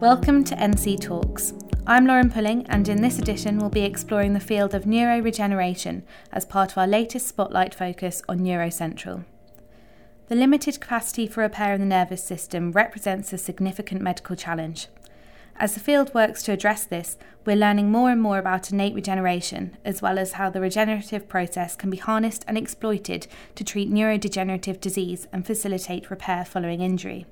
Welcome 0.00 0.44
to 0.44 0.54
NC 0.54 1.00
Talks. 1.00 1.54
I'm 1.86 2.06
Lauren 2.06 2.28
Pulling, 2.28 2.66
and 2.66 2.86
in 2.86 3.00
this 3.00 3.18
edition, 3.18 3.56
we'll 3.56 3.70
be 3.70 3.80
exploring 3.80 4.34
the 4.34 4.40
field 4.40 4.74
of 4.74 4.84
neuroregeneration 4.84 6.02
as 6.30 6.44
part 6.44 6.72
of 6.72 6.76
our 6.76 6.86
latest 6.86 7.26
spotlight 7.26 7.74
focus 7.74 8.20
on 8.28 8.40
NeuroCentral. 8.40 9.24
The 10.28 10.34
limited 10.34 10.82
capacity 10.82 11.26
for 11.26 11.40
repair 11.40 11.72
in 11.72 11.80
the 11.80 11.86
nervous 11.86 12.22
system 12.22 12.72
represents 12.72 13.32
a 13.32 13.38
significant 13.38 14.02
medical 14.02 14.36
challenge. 14.36 14.88
As 15.56 15.72
the 15.72 15.80
field 15.80 16.12
works 16.12 16.42
to 16.42 16.52
address 16.52 16.84
this, 16.84 17.16
we're 17.46 17.56
learning 17.56 17.90
more 17.90 18.10
and 18.10 18.20
more 18.20 18.38
about 18.38 18.70
innate 18.70 18.94
regeneration, 18.94 19.78
as 19.82 20.02
well 20.02 20.18
as 20.18 20.32
how 20.32 20.50
the 20.50 20.60
regenerative 20.60 21.26
process 21.26 21.74
can 21.74 21.88
be 21.88 21.96
harnessed 21.96 22.44
and 22.46 22.58
exploited 22.58 23.28
to 23.54 23.64
treat 23.64 23.90
neurodegenerative 23.90 24.78
disease 24.78 25.26
and 25.32 25.46
facilitate 25.46 26.10
repair 26.10 26.44
following 26.44 26.82
injury. 26.82 27.24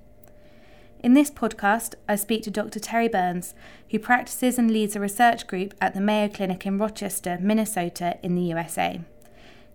In 1.04 1.12
this 1.12 1.30
podcast, 1.30 1.96
I 2.08 2.16
speak 2.16 2.44
to 2.44 2.50
Dr. 2.50 2.80
Terry 2.80 3.08
Burns, 3.08 3.54
who 3.90 3.98
practices 3.98 4.58
and 4.58 4.70
leads 4.70 4.96
a 4.96 5.00
research 5.00 5.46
group 5.46 5.74
at 5.78 5.92
the 5.92 6.00
Mayo 6.00 6.30
Clinic 6.30 6.64
in 6.64 6.78
Rochester, 6.78 7.36
Minnesota, 7.42 8.16
in 8.22 8.34
the 8.34 8.40
USA. 8.44 9.02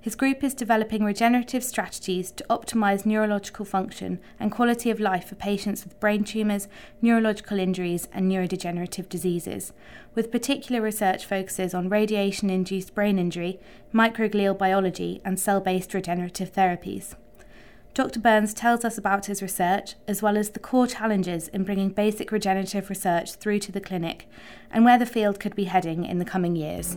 His 0.02 0.16
group 0.16 0.44
is 0.44 0.55
developing 0.55 1.04
regenerative 1.04 1.64
strategies 1.64 2.32
to 2.32 2.44
optimize 2.50 3.05
neurological 3.05 3.64
function 3.64 4.20
and 4.40 4.52
quality 4.52 4.90
of 4.90 5.00
life 5.00 5.28
for 5.28 5.36
patients 5.36 5.84
with 5.84 6.00
brain 6.00 6.24
tumours, 6.24 6.68
neurological 7.00 7.60
injuries, 7.60 8.08
and 8.12 8.32
neurodegenerative 8.32 9.08
diseases, 9.08 9.72
with 10.16 10.32
particular 10.32 10.82
research 10.82 11.27
focuses 11.27 11.76
on 11.76 11.90
radiation 11.90 12.50
induced 12.50 12.96
brain 12.96 13.20
injury, 13.20 13.60
microglial 13.94 14.58
biology, 14.58 15.22
and 15.24 15.40
cell 15.40 15.62
based 15.62 15.94
regenerative 15.94 16.52
therapies. 16.52 17.14
Dr. 18.00 18.22
Burns 18.22 18.54
tells 18.54 18.86
us 18.86 18.98
about 18.98 19.26
his 19.26 19.42
research, 19.42 19.96
as 20.08 20.22
well 20.22 20.38
as 20.38 20.52
the 20.52 20.60
core 20.60 20.88
challenges 20.88 21.50
in 21.50 21.66
bringing 21.66 21.90
basic 21.90 22.32
regenerative 22.32 22.90
research 22.90 23.34
through 23.34 23.60
to 23.60 23.74
the 23.74 23.82
clinic, 23.82 24.26
and 24.72 24.86
where 24.86 24.98
the 24.98 25.05
field 25.05 25.38
could 25.38 25.54
be 25.54 25.66
heading 25.66 26.05
in 26.05 26.18
the 26.18 26.24
coming 26.24 26.55
years. 26.55 26.96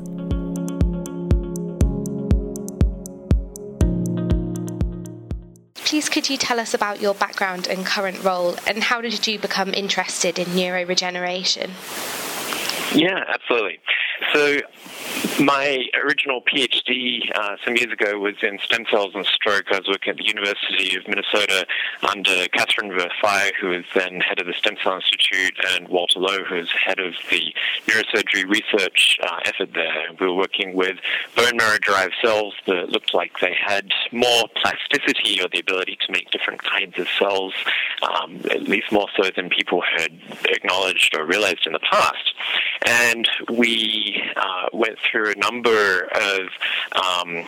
Please, 5.75 6.09
could 6.09 6.31
you 6.31 6.37
tell 6.37 6.61
us 6.61 6.73
about 6.73 7.01
your 7.01 7.15
background 7.15 7.67
and 7.67 7.85
current 7.85 8.23
role, 8.23 8.55
and 8.69 8.85
how 8.85 9.01
did 9.01 9.27
you 9.27 9.41
become 9.41 9.75
interested 9.75 10.39
in 10.39 10.47
neuroregeneration? 10.51 11.71
Yeah, 12.95 13.25
absolutely. 13.27 13.81
So, 14.33 14.59
my 15.41 15.85
original 16.05 16.43
PhD 16.43 17.31
uh, 17.35 17.57
some 17.65 17.77
years 17.77 17.93
ago 17.93 18.19
was 18.19 18.35
in 18.43 18.59
stem 18.61 18.85
cells 18.91 19.13
and 19.15 19.25
stroke. 19.27 19.65
I 19.73 19.79
was 19.79 19.89
working 19.89 20.11
at 20.13 20.17
the 20.17 20.27
University 20.27 20.97
of 20.97 21.07
Minnesota 21.09 21.67
under 22.03 22.49
Catherine 22.49 22.91
Verfaillie, 22.91 23.53
who 23.61 23.71
was 23.71 23.85
then 23.95 24.21
head 24.21 24.41
of 24.41 24.47
the 24.47 24.53
Stem 24.53 24.77
Cell 24.83 24.97
Institute, 24.97 25.55
and 25.71 25.89
Walter 25.89 26.21
Low, 26.21 26.45
who 26.45 26.57
was 26.57 26.71
head 26.73 26.99
of 26.99 27.15
the 27.31 27.55
neurosurgery 27.87 28.49
research 28.49 29.19
uh, 29.23 29.39
effort 29.45 29.73
there. 29.75 30.07
We 30.21 30.27
were 30.27 30.35
working 30.35 30.75
with 30.75 30.99
bone 31.37 31.57
marrow 31.57 31.79
derived 31.79 32.15
cells 32.23 32.55
that 32.67 32.91
looked 32.91 33.15
like 33.15 33.39
they 33.41 33.57
had 33.59 33.91
more 34.13 34.45
plasticity 34.63 35.41
or 35.43 35.49
the 35.49 35.61
ability 35.61 35.99
to 36.07 36.13
make 36.13 36.31
different 36.31 36.63
kinds 36.63 36.99
of 36.99 37.09
cells, 37.19 37.55
um, 38.03 38.41
at 38.51 38.63
least 38.63 38.93
more 38.93 39.09
so 39.17 39.31
than 39.35 39.49
people 39.49 39.83
had 39.97 40.13
acknowledged 40.51 41.17
or 41.17 41.27
realized 41.27 41.67
in 41.67 41.73
the 41.73 41.81
past. 41.91 42.35
And 42.87 43.29
we 43.49 44.12
uh, 44.37 44.67
went 44.73 44.99
through 44.99 45.31
a 45.31 45.37
number 45.37 46.09
of 46.15 46.49
um, 46.93 47.47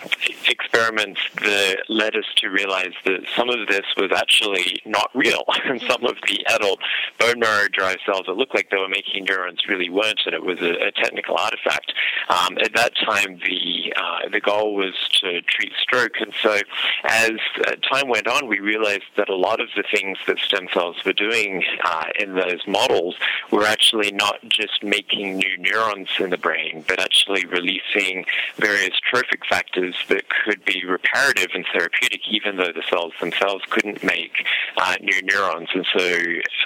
experiments 0.49 1.21
that 1.37 1.79
led 1.89 2.17
us 2.17 2.25
to 2.37 2.49
realize 2.49 2.93
that 3.05 3.21
some 3.37 3.49
of 3.49 3.67
this 3.69 3.85
was 3.97 4.11
actually 4.15 4.81
not 4.85 5.11
real. 5.15 5.45
and 5.65 5.81
some 5.83 6.05
of 6.05 6.17
the 6.27 6.45
adult 6.55 6.81
bone 7.19 7.39
marrow 7.41 7.69
derived 7.69 8.01
cells 8.07 8.25
that 8.27 8.35
looked 8.35 8.55
like 8.55 8.71
they 8.71 8.77
were 8.77 8.89
making 8.89 9.25
neurons 9.25 9.61
really 9.69 9.91
weren't, 9.91 10.21
and 10.27 10.35
it 10.35 10.45
was 10.45 10.61
a, 10.61 10.87
a 10.87 10.93
technical 10.93 11.37
artifact. 11.37 11.93
Um, 12.29 12.59
at 12.63 12.75
that 12.75 12.93
time, 12.97 13.41
the 13.47 13.93
uh, 13.97 14.29
the 14.31 14.41
goal 14.41 14.75
was 14.75 14.95
to 15.21 15.43
treat 15.43 15.73
stroke, 15.81 16.21
and 16.21 16.33
so 16.43 16.59
as 17.05 17.33
uh, 17.67 17.77
time 17.91 18.09
went 18.09 18.27
on, 18.27 18.47
we 18.47 18.61
realized 18.61 19.05
that 19.17 19.29
a 19.29 19.37
lot 19.37 19.61
of 19.61 19.69
the 19.77 19.85
things 19.93 20.19
that 20.27 20.39
stem 20.39 20.69
cells 20.73 20.97
were 21.05 21.13
doing 21.13 21.63
uh, 21.85 22.05
in 22.19 22.35
those 22.35 22.67
models 22.67 23.17
were 23.51 23.65
actually 23.65 24.11
not 24.13 24.37
just 24.49 24.83
making 24.83 25.37
new 25.37 25.59
neurons 25.59 26.09
in 26.19 26.31
the 26.31 26.39
brain, 26.45 26.85
but 26.87 27.01
actually 27.01 27.47
releasing 27.47 28.25
various 28.57 28.93
trophic 29.11 29.41
factors 29.49 29.97
that 30.09 30.25
could 30.29 30.63
be 30.67 30.85
reparative 30.85 31.49
and 31.55 31.65
therapeutic, 31.73 32.21
even 32.31 32.59
though 32.59 32.73
the 32.73 32.85
cells 32.91 33.15
themselves 33.19 33.65
couldn't 33.71 34.05
make 34.05 34.45
uh, 34.77 34.95
new 35.01 35.21
neurons. 35.23 35.71
And 35.75 35.87
so, 35.97 36.19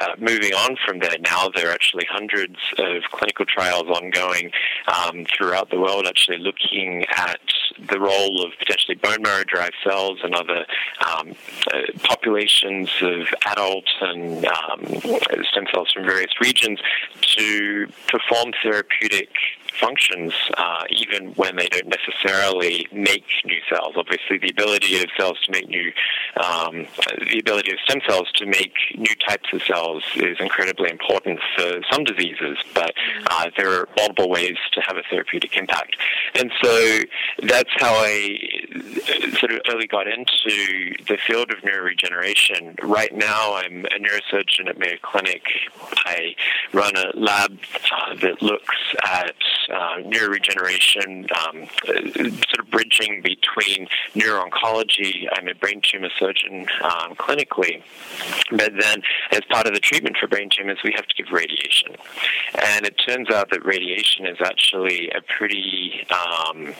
uh, 0.03 0.16
moving 0.19 0.53
on 0.53 0.77
from 0.84 0.99
there, 0.99 1.16
now 1.21 1.49
there 1.55 1.71
are 1.71 1.72
actually 1.72 2.06
hundreds 2.11 2.56
of 2.77 3.05
clinical 3.12 3.47
trials 3.47 3.87
ongoing 3.89 4.50
um, 4.89 5.25
throughout 5.37 5.71
the 5.71 5.78
world, 5.81 6.06
actually 6.06 6.39
looking 6.39 7.05
at 7.16 7.41
the 7.89 8.00
role 8.00 8.45
of 8.45 8.53
potentially 8.59 8.97
bone 8.97 9.22
marrow 9.22 9.45
derived 9.45 9.75
cells 9.84 10.19
and 10.25 10.34
other 10.34 10.66
um, 11.06 11.33
uh, 11.72 11.81
populations 12.03 12.91
of 13.00 13.28
adult 13.47 13.84
and 14.00 14.45
um, 14.47 14.84
stem 15.50 15.65
cells 15.72 15.93
from 15.95 16.05
various 16.05 16.33
regions 16.41 16.81
to 17.21 17.87
perform 18.09 18.53
therapeutic 18.62 19.31
functions, 19.72 20.32
uh, 20.56 20.84
even 20.90 21.32
when 21.34 21.56
they 21.56 21.66
don't 21.68 21.88
necessarily 21.88 22.86
make 22.92 23.24
new 23.44 23.60
cells. 23.68 23.94
Obviously, 23.96 24.38
the 24.38 24.50
ability 24.50 25.02
of 25.02 25.08
cells 25.16 25.38
to 25.44 25.52
make 25.52 25.68
new, 25.68 25.92
um, 26.36 26.86
the 27.30 27.38
ability 27.38 27.72
of 27.72 27.78
stem 27.84 28.00
cells 28.08 28.30
to 28.34 28.46
make 28.46 28.72
new 28.96 29.14
types 29.26 29.48
of 29.52 29.62
cells 29.62 30.02
is 30.16 30.36
incredibly 30.40 30.90
important 30.90 31.38
for 31.56 31.80
some 31.90 32.04
diseases, 32.04 32.58
but 32.74 32.92
uh, 33.30 33.50
there 33.56 33.70
are 33.70 33.88
multiple 33.96 34.28
ways 34.28 34.56
to 34.72 34.80
have 34.80 34.96
a 34.96 35.02
therapeutic 35.10 35.56
impact. 35.56 35.96
And 36.34 36.50
so 36.62 37.00
that's 37.42 37.70
how 37.78 37.92
I 37.94 38.38
sort 39.38 39.52
of 39.52 39.60
early 39.70 39.86
got 39.86 40.06
into 40.06 40.94
the 41.06 41.18
field 41.26 41.50
of 41.50 41.58
neuroregeneration. 41.58 42.76
Right 42.82 43.14
now, 43.14 43.54
I'm 43.54 43.84
a 43.86 43.98
neurosurgeon 43.98 44.68
at 44.68 44.78
Mayo 44.78 44.96
Clinic. 45.02 45.42
I 46.04 46.34
run 46.72 46.96
a 46.96 47.16
lab 47.16 47.58
uh, 47.90 48.14
that 48.16 48.42
looks 48.42 48.76
at 49.04 49.34
uh, 49.70 50.02
neuroregeneration, 50.02 51.30
um, 51.38 51.68
sort 51.84 52.58
of 52.58 52.70
bridging 52.70 53.22
between 53.22 53.88
neuro-oncology. 54.14 55.26
I'm 55.32 55.48
a 55.48 55.54
brain 55.54 55.80
tumor 55.82 56.10
surgeon 56.18 56.66
um, 56.82 57.14
clinically, 57.16 57.82
but 58.50 58.72
then 58.78 59.02
as 59.32 59.40
part 59.50 59.66
of 59.66 59.74
the 59.74 59.80
treatment 59.80 60.16
for 60.18 60.26
brain 60.26 60.48
tumors, 60.50 60.78
we 60.84 60.92
have 60.94 61.06
to 61.06 61.14
give 61.22 61.32
radiation. 61.32 61.96
And 62.62 62.86
it 62.86 62.96
turns 63.06 63.30
out 63.30 63.50
that 63.50 63.64
radiation 63.64 64.26
is 64.26 64.38
actually 64.44 65.10
a 65.10 65.20
pretty 65.22 66.06
um, 66.10 66.74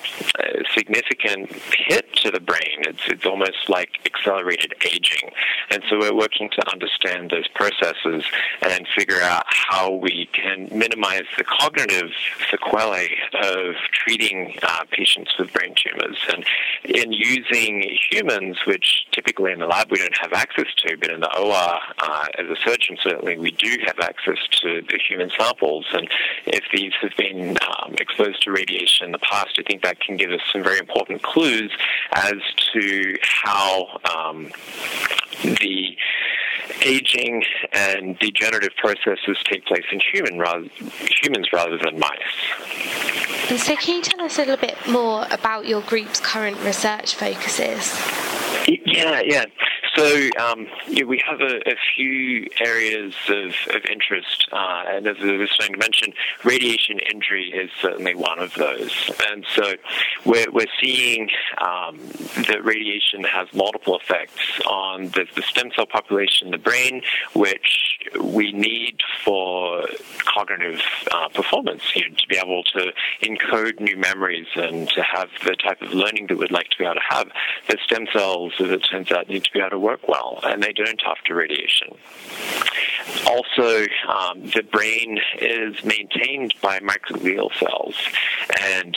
significant 0.75 1.51
hit 1.77 2.13
to 2.17 2.31
the 2.31 2.41
brain. 2.41 2.79
It's, 2.81 3.03
it's 3.07 3.27
almost 3.27 3.69
like 3.69 3.91
accelerated 4.07 4.75
aging. 4.85 5.31
And 5.71 5.83
so 5.89 5.99
we're 5.99 6.15
working 6.15 6.51
to 6.51 6.73
understand 6.73 7.31
those 7.31 7.49
processes 7.49 8.25
and 8.63 8.87
figure 8.97 9.21
out 9.21 9.45
how 9.49 9.91
we 9.91 10.29
can 10.33 10.69
minimize 10.73 11.25
the 11.37 11.45
cognitive 11.45 12.11
sequelae 12.51 12.78
of 12.79 13.75
treating 13.93 14.57
uh, 14.63 14.85
patients 14.91 15.31
with 15.39 15.53
brain 15.53 15.75
tumors. 15.75 16.17
And 16.29 16.45
in 16.85 17.13
using 17.13 17.97
humans, 18.11 18.59
which 18.67 19.07
typically 19.13 19.53
in 19.53 19.59
the 19.59 19.67
lab 19.67 19.91
we 19.91 19.99
don't 19.99 20.17
have 20.19 20.33
access 20.33 20.67
to, 20.87 20.97
but 20.97 21.11
in 21.11 21.21
the 21.21 21.39
OR, 21.39 21.79
uh, 21.99 22.27
as 22.39 22.47
a 22.47 22.57
surgeon, 22.65 22.97
certainly 23.03 23.39
we 23.39 23.51
do 23.51 23.77
have 23.87 23.99
access 24.01 24.39
to 24.63 24.83
the 24.89 24.99
human 25.09 25.31
samples. 25.39 25.87
And 25.93 26.09
if 26.47 26.65
these 26.73 26.93
have 27.03 27.17
been 27.17 27.57
um, 27.69 27.95
exposed 28.01 28.43
to 28.43 28.53
radiation 28.53 29.07
in 29.07 29.13
the 29.13 29.19
past, 29.19 29.59
I 29.59 29.63
think 29.63 29.83
that 29.83 30.01
can 30.01 30.17
give 30.17 30.31
us 30.31 30.41
some 30.53 30.63
very 30.63 30.79
important 30.79 31.23
clues 31.23 31.73
as 32.13 32.37
to 32.73 33.17
how 33.23 34.01
um, 34.15 34.51
the 35.43 35.97
aging 36.83 37.45
and 37.73 38.19
degenerative 38.19 38.75
processes 38.77 39.39
take 39.45 39.65
place 39.67 39.85
in 39.93 40.01
human 40.13 40.39
rather, 40.39 40.67
humans 41.23 41.49
rather 41.53 41.79
than 41.79 41.99
mice. 41.99 42.19
And 43.51 43.59
so, 43.59 43.77
can 43.77 43.97
you 43.97 44.03
tell 44.03 44.21
us 44.25 44.37
a 44.39 44.43
little 44.43 44.57
bit 44.57 44.77
more 44.89 45.27
about 45.31 45.67
your 45.67 45.81
group's 45.83 46.21
current 46.21 46.59
research 46.61 47.15
focuses? 47.15 47.99
Yeah, 48.69 49.23
yeah. 49.25 49.47
So 49.99 50.29
um, 50.39 50.69
yeah, 50.87 51.03
we 51.03 51.21
have 51.27 51.41
a, 51.41 51.57
a 51.69 51.75
few 51.97 52.47
areas 52.61 53.15
of, 53.29 53.53
of 53.75 53.85
interest, 53.91 54.49
uh, 54.53 54.85
and 54.87 55.09
as 55.09 55.17
I 55.21 55.37
was 55.37 55.51
starting 55.51 55.75
to 55.75 55.81
mention, 55.81 56.13
radiation 56.45 57.01
injury 57.13 57.51
is 57.51 57.69
certainly 57.81 58.15
one 58.15 58.39
of 58.39 58.55
those. 58.55 59.11
And 59.29 59.45
so 59.57 59.75
we're, 60.25 60.49
we're 60.53 60.71
seeing 60.81 61.29
um, 61.61 61.99
that 62.47 62.61
radiation 62.63 63.25
has 63.25 63.49
multiple 63.53 63.99
effects 63.99 64.61
on 64.69 65.07
the, 65.07 65.27
the 65.35 65.43
stem 65.43 65.73
cell 65.75 65.87
population 65.87 66.47
in 66.47 66.53
the 66.53 66.59
brain, 66.59 67.03
which 67.33 67.99
we 68.23 68.53
need 68.53 69.01
for 69.25 69.85
cognitive 70.19 70.81
uh, 71.11 71.29
performance, 71.31 71.83
you 71.97 72.09
know, 72.09 72.15
to 72.15 72.27
be 72.29 72.37
able 72.37 72.63
to 72.63 72.93
encode 73.23 73.81
new 73.81 73.97
memories 73.97 74.47
and 74.55 74.89
to 74.91 75.03
have 75.03 75.29
the 75.45 75.57
type 75.57 75.83
of 75.83 75.93
learning 75.93 76.29
that 76.29 76.39
we'd 76.39 76.53
like 76.53 76.69
to 76.69 76.79
be 76.79 76.85
able 76.85 76.95
to 76.95 77.01
have, 77.09 77.29
the 77.69 77.77
stem 77.85 78.07
cells, 78.13 78.53
as 78.61 78.71
it 78.71 78.87
turns 78.89 79.11
out, 79.11 79.29
need 79.29 79.43
to 79.43 79.53
be 79.53 79.59
able 79.59 79.71
to 79.71 79.79
work 79.89 80.07
well, 80.07 80.39
and 80.43 80.63
they 80.63 80.73
don't 80.75 81.01
after 81.07 81.35
radiation. 81.35 81.89
Also, 83.27 83.87
um, 84.07 84.43
the 84.51 84.63
brain 84.71 85.19
is 85.41 85.83
maintained 85.83 86.53
by 86.61 86.79
microglial 86.81 87.51
cells, 87.59 87.97
and 88.63 88.95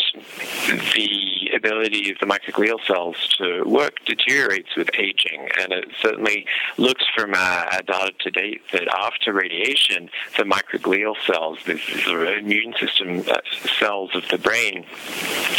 the 0.93 1.40
ability 1.53 2.11
of 2.11 2.17
the 2.19 2.25
microglial 2.25 2.79
cells 2.85 3.15
to 3.37 3.63
work 3.63 4.03
deteriorates 4.05 4.75
with 4.75 4.89
aging. 4.97 5.49
And 5.59 5.71
it 5.71 5.85
certainly 6.01 6.45
looks 6.77 7.03
from 7.15 7.33
our, 7.33 7.81
data 7.81 8.11
to 8.19 8.31
date 8.31 8.61
that 8.73 8.87
after 8.87 9.33
radiation, 9.33 10.09
the 10.37 10.43
microglial 10.43 11.15
cells, 11.25 11.59
the, 11.65 11.73
the 11.73 12.37
immune 12.37 12.73
system 12.79 13.23
uh, 13.27 13.37
cells 13.79 14.11
of 14.15 14.27
the 14.29 14.37
brain, 14.37 14.85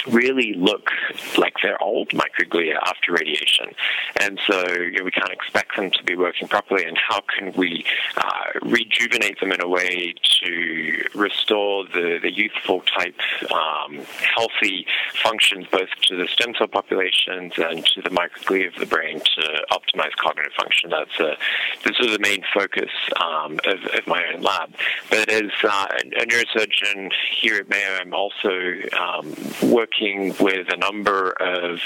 really 0.09 0.55
look 0.55 0.91
like 1.37 1.55
they're 1.62 1.83
old 1.83 2.09
microglia 2.11 2.77
after 2.87 3.12
radiation. 3.12 3.75
And 4.21 4.41
so 4.47 4.67
you 4.69 4.99
know, 4.99 5.05
we 5.05 5.11
can't 5.11 5.33
expect 5.33 5.77
them 5.77 5.91
to 5.91 6.05
be 6.05 6.17
working 6.17 6.49
properly. 6.49 6.85
And 6.85 6.97
how 6.97 7.21
can 7.21 7.53
we 7.53 7.85
uh, 8.17 8.59
rejuvenate 8.62 9.41
them 9.41 9.53
in 9.53 9.61
a 9.61 9.69
way 9.69 10.15
to 10.45 11.05
restore 11.15 11.85
the, 11.87 12.19
the 12.21 12.33
youthful 12.33 12.83
type 12.83 13.19
um, 13.53 13.99
healthy 14.37 14.87
functions 15.23 15.67
both 15.71 15.81
to 16.02 16.17
the 16.17 16.26
stem 16.29 16.55
cell 16.56 16.67
populations 16.67 17.52
and 17.56 17.84
to 17.87 18.02
the 18.02 18.11
microglia 18.11 18.69
of 18.69 18.75
the 18.79 18.87
brain 18.87 19.20
to 19.20 19.67
optimize 19.70 20.14
cognitive 20.17 20.52
function. 20.58 20.90
That's 20.90 21.20
a, 21.20 21.37
this 21.84 21.99
is 22.00 22.12
the 22.12 22.19
main 22.19 22.43
focus 22.55 22.90
um, 23.20 23.58
of, 23.64 23.84
of, 23.94 24.06
my 24.06 24.25
own 24.32 24.43
lab. 24.43 24.75
But 25.11 25.29
as 25.29 25.50
uh, 25.62 25.87
a 25.93 26.26
neurosurgeon 26.26 27.12
here 27.40 27.56
at 27.56 27.69
Mayo, 27.69 27.99
I'm 28.00 28.14
also 28.14 28.75
um, 28.99 29.34
working 29.70 30.34
with 30.40 30.73
a 30.73 30.76
number 30.76 31.32
of 31.40 31.81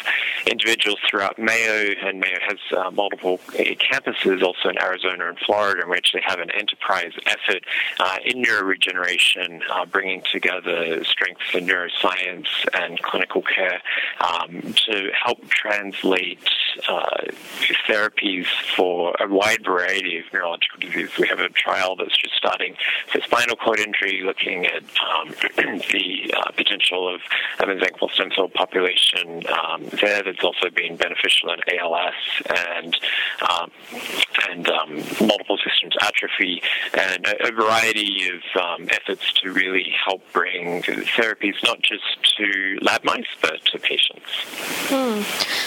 individuals 0.46 0.98
throughout 1.08 1.38
Mayo, 1.38 1.94
and 2.02 2.20
Mayo 2.20 2.38
has 2.46 2.58
uh, 2.76 2.90
multiple 2.90 3.40
uh, 3.50 3.62
campuses 3.74 4.42
also 4.42 4.68
in 4.68 4.82
Arizona 4.82 5.28
and 5.28 5.38
Florida, 5.38 5.82
and 5.82 5.90
we 5.90 5.96
actually 5.96 6.22
have 6.24 6.38
an 6.38 6.50
enterprise 6.50 7.12
effort 7.26 7.64
uh, 8.00 8.16
in 8.24 8.42
neuroregeneration, 8.42 9.60
uh, 9.70 9.84
bringing 9.86 10.22
together 10.32 11.04
strengths 11.04 11.54
in 11.54 11.66
neuroscience 11.66 12.46
and 12.74 13.00
clinical 13.02 13.42
care 13.42 13.80
um, 14.20 14.74
to 14.86 15.10
help 15.24 15.48
translate 15.48 16.38
uh, 16.88 17.04
therapies 17.88 18.46
for 18.76 19.14
a 19.20 19.28
wide 19.28 19.64
variety 19.64 20.18
of 20.18 20.24
neurological 20.32 20.80
diseases. 20.80 21.16
We 21.18 21.28
have 21.28 21.38
a 21.38 21.48
trial 21.48 21.96
that's 21.96 22.16
just 22.16 22.34
starting 22.36 22.76
for 23.10 23.20
spinal 23.20 23.56
cord 23.56 23.80
injury, 23.80 24.22
looking 24.24 24.66
at 24.66 24.82
um, 24.82 25.28
the 25.90 26.34
uh, 26.36 26.50
potential 26.52 27.14
of, 27.14 27.20
of 27.60 27.68
mesenchymal 27.68 28.10
stem 28.10 28.30
cell 28.34 28.48
population 28.48 29.42
um, 29.48 29.84
there 30.00 30.22
that's 30.22 30.42
also 30.42 30.70
been 30.70 30.96
beneficial 30.96 31.50
in 31.50 31.60
ALS 31.78 32.14
and 32.48 32.96
um, 33.50 33.70
and 34.48 34.68
um, 34.68 34.94
multiple 35.26 35.58
systems 35.58 35.94
atrophy 36.00 36.62
and 36.94 37.26
a, 37.26 37.48
a 37.48 37.52
variety 37.52 38.28
of 38.28 38.62
um, 38.62 38.88
efforts 38.90 39.32
to 39.34 39.52
really 39.52 39.94
help 40.04 40.22
bring 40.32 40.82
therapies 40.82 41.54
not 41.64 41.80
just 41.82 42.36
to 42.36 42.78
lab 42.82 43.04
mice 43.04 43.26
but 43.40 43.60
to 43.76 43.86
patients. 43.86 44.24
Hmm. 44.88 45.22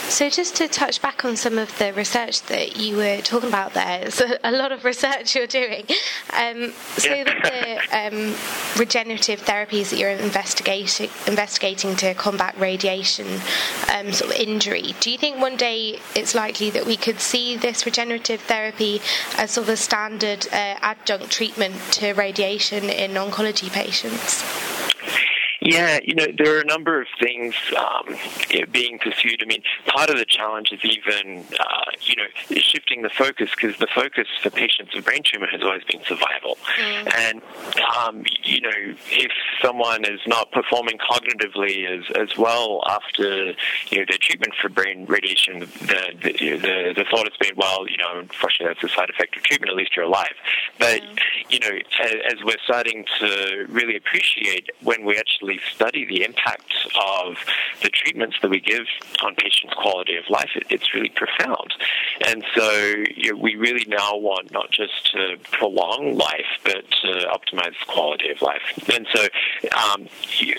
So 0.10 0.30
just 0.30 0.56
to 0.58 0.68
touch 0.68 1.02
back 1.02 1.24
on 1.26 1.36
some 1.36 1.58
of 1.58 1.78
the 1.78 1.94
research 1.94 2.42
that 2.44 2.78
you 2.78 2.98
were 2.98 3.22
talking 3.22 3.50
about 3.50 3.74
there, 3.74 4.02
it's 4.06 4.22
a, 4.22 4.40
a 4.44 4.52
lot 4.52 4.72
of 4.72 4.84
research 4.84 5.36
you're 5.36 5.48
doing. 5.48 5.86
Um, 6.34 6.74
so 6.98 7.14
yeah. 7.14 7.24
the 7.24 7.98
um, 7.98 8.36
regenerative 8.78 9.42
therapies 9.42 9.90
that 9.92 10.00
you're 10.00 10.10
investigating 10.10 11.10
investigating 11.28 11.96
to 11.98 12.14
combat 12.14 12.58
radiation 12.58 13.28
um, 13.94 14.12
sort 14.12 14.34
of 14.34 14.40
injury, 14.40 14.94
do 15.00 15.12
you 15.12 15.18
think 15.18 15.40
one 15.40 15.56
day 15.56 16.00
it's 16.16 16.36
likely 16.36 16.70
that 16.70 16.86
we 16.86 16.98
could 16.98 17.20
see 17.20 17.56
this 17.56 17.86
regenerative 17.86 18.42
therapy 18.42 19.02
as 19.38 19.52
sort 19.52 19.68
of 19.68 19.74
a 19.74 19.78
standard 19.78 20.48
uh, 20.48 20.76
adjunct 20.82 21.32
treatment 21.32 21.76
to 21.92 22.14
radiation 22.14 22.86
in 22.86 23.12
oncology 23.12 23.72
patients? 23.72 24.44
Yeah, 25.70 26.00
you 26.04 26.16
know, 26.16 26.26
there 26.38 26.58
are 26.58 26.62
a 26.62 26.66
number 26.66 27.00
of 27.00 27.08
things 27.20 27.54
um, 27.78 28.16
being 28.72 28.98
pursued. 28.98 29.40
I 29.42 29.46
mean, 29.46 29.62
part 29.86 30.10
of 30.10 30.18
the 30.18 30.26
challenge 30.26 30.72
is 30.72 30.80
even, 30.84 31.46
uh, 31.60 31.92
you 32.02 32.16
know, 32.16 32.26
shifting 32.60 33.04
the 33.04 33.10
focus 33.10 33.52
because 33.52 33.78
the 33.78 33.88
focus 33.94 34.28
for 34.42 34.50
patients 34.50 34.96
with 34.96 35.06
brain 35.06 35.22
tumor 35.24 35.48
has 35.52 35.62
always 35.62 35.84
been 35.84 36.02
survival. 36.04 36.58
Mm. 36.80 37.16
And, 37.16 37.42
um, 37.98 38.24
you 38.44 38.62
know, 38.62 38.96
if 39.12 39.32
someone 39.62 40.06
is 40.06 40.20
not 40.26 40.52
performing 40.52 40.98
cognitively 40.98 41.86
as, 41.86 42.06
as 42.16 42.36
well 42.38 42.82
after, 42.88 43.54
you 43.90 44.00
know, 44.00 44.06
their 44.08 44.18
treatment 44.20 44.54
for 44.60 44.70
brain 44.70 45.06
radiation, 45.06 45.60
the, 45.60 46.02
the, 46.24 46.32
the, 46.58 46.94
the 46.98 47.06
thought 47.12 47.30
has 47.30 47.38
been, 47.40 47.56
well, 47.56 47.88
you 47.88 47.98
know, 47.98 48.20
unfortunately 48.20 48.74
that's 48.74 48.92
a 48.92 48.96
side 48.96 49.10
effect 49.12 49.38
of 49.38 49.44
treatment, 49.44 49.70
at 49.70 49.76
least 49.76 49.96
you're 49.96 50.06
alive. 50.06 50.34
But, 50.80 51.02
mm. 51.02 51.20
you 51.50 51.60
know, 51.60 51.78
as, 52.02 52.14
as 52.34 52.44
we're 52.44 52.58
starting 52.64 53.06
to 53.20 53.66
really 53.70 53.96
appreciate 53.96 54.70
when 54.82 55.06
we 55.06 55.16
actually 55.18 55.59
study 55.74 56.06
the 56.06 56.24
impact 56.24 56.74
of 56.96 57.38
the 57.82 57.90
treatments 57.90 58.38
that 58.42 58.50
we 58.50 58.60
give 58.60 58.86
on 59.24 59.36
patients' 59.36 59.74
quality 59.76 60.16
of 60.16 60.30
life, 60.30 60.52
it, 60.56 60.64
it's 60.70 60.94
really 60.94 61.10
profound. 61.10 61.74
And 62.28 62.44
so 62.56 62.72
you 63.16 63.34
know, 63.34 63.40
we 63.40 63.56
really 63.56 63.86
now 63.88 64.18
want 64.18 64.52
not 64.52 64.72
just 64.72 65.12
to 65.12 65.38
prolong 65.52 66.18
life, 66.18 66.60
but 66.64 66.90
to 67.02 67.28
optimize 67.32 67.76
quality 67.88 68.30
of 68.30 68.42
life. 68.42 68.62
And 68.94 69.08
so, 69.14 69.28
um, 69.78 70.08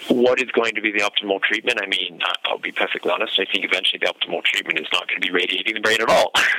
what 0.08 0.40
is 0.40 0.50
going 0.50 0.74
to 0.74 0.80
be 0.80 0.92
the 0.92 1.00
optimal 1.00 1.42
treatment? 1.42 1.78
I 1.82 1.86
mean, 1.86 2.20
I'll 2.44 2.58
be 2.58 2.72
perfectly 2.72 3.10
honest. 3.10 3.38
I 3.38 3.44
think 3.44 3.64
eventually 3.64 3.98
the 3.98 4.06
optimal 4.06 4.42
treatment 4.44 4.78
is 4.78 4.86
not 4.92 5.08
going 5.08 5.20
to 5.20 5.26
be 5.26 5.32
radiating 5.32 5.74
the 5.74 5.80
brain 5.80 6.00
at 6.00 6.08
all. 6.08 6.32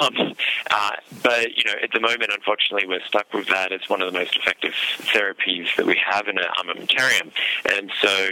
um, 0.00 0.34
uh, 0.70 0.90
but 1.22 1.56
you 1.56 1.64
know, 1.64 1.74
at 1.82 1.90
the 1.92 2.00
moment, 2.00 2.30
unfortunately, 2.32 2.86
we're 2.86 3.04
stuck 3.06 3.32
with 3.32 3.48
that 3.48 3.72
as 3.72 3.88
one 3.88 4.02
of 4.02 4.12
the 4.12 4.18
most 4.18 4.36
effective 4.36 4.72
therapies 4.72 5.74
that 5.76 5.86
we 5.86 6.00
have 6.04 6.28
in 6.28 6.38
an 6.38 6.44
armamentarium. 6.58 7.31
And 7.70 7.90
so, 8.00 8.28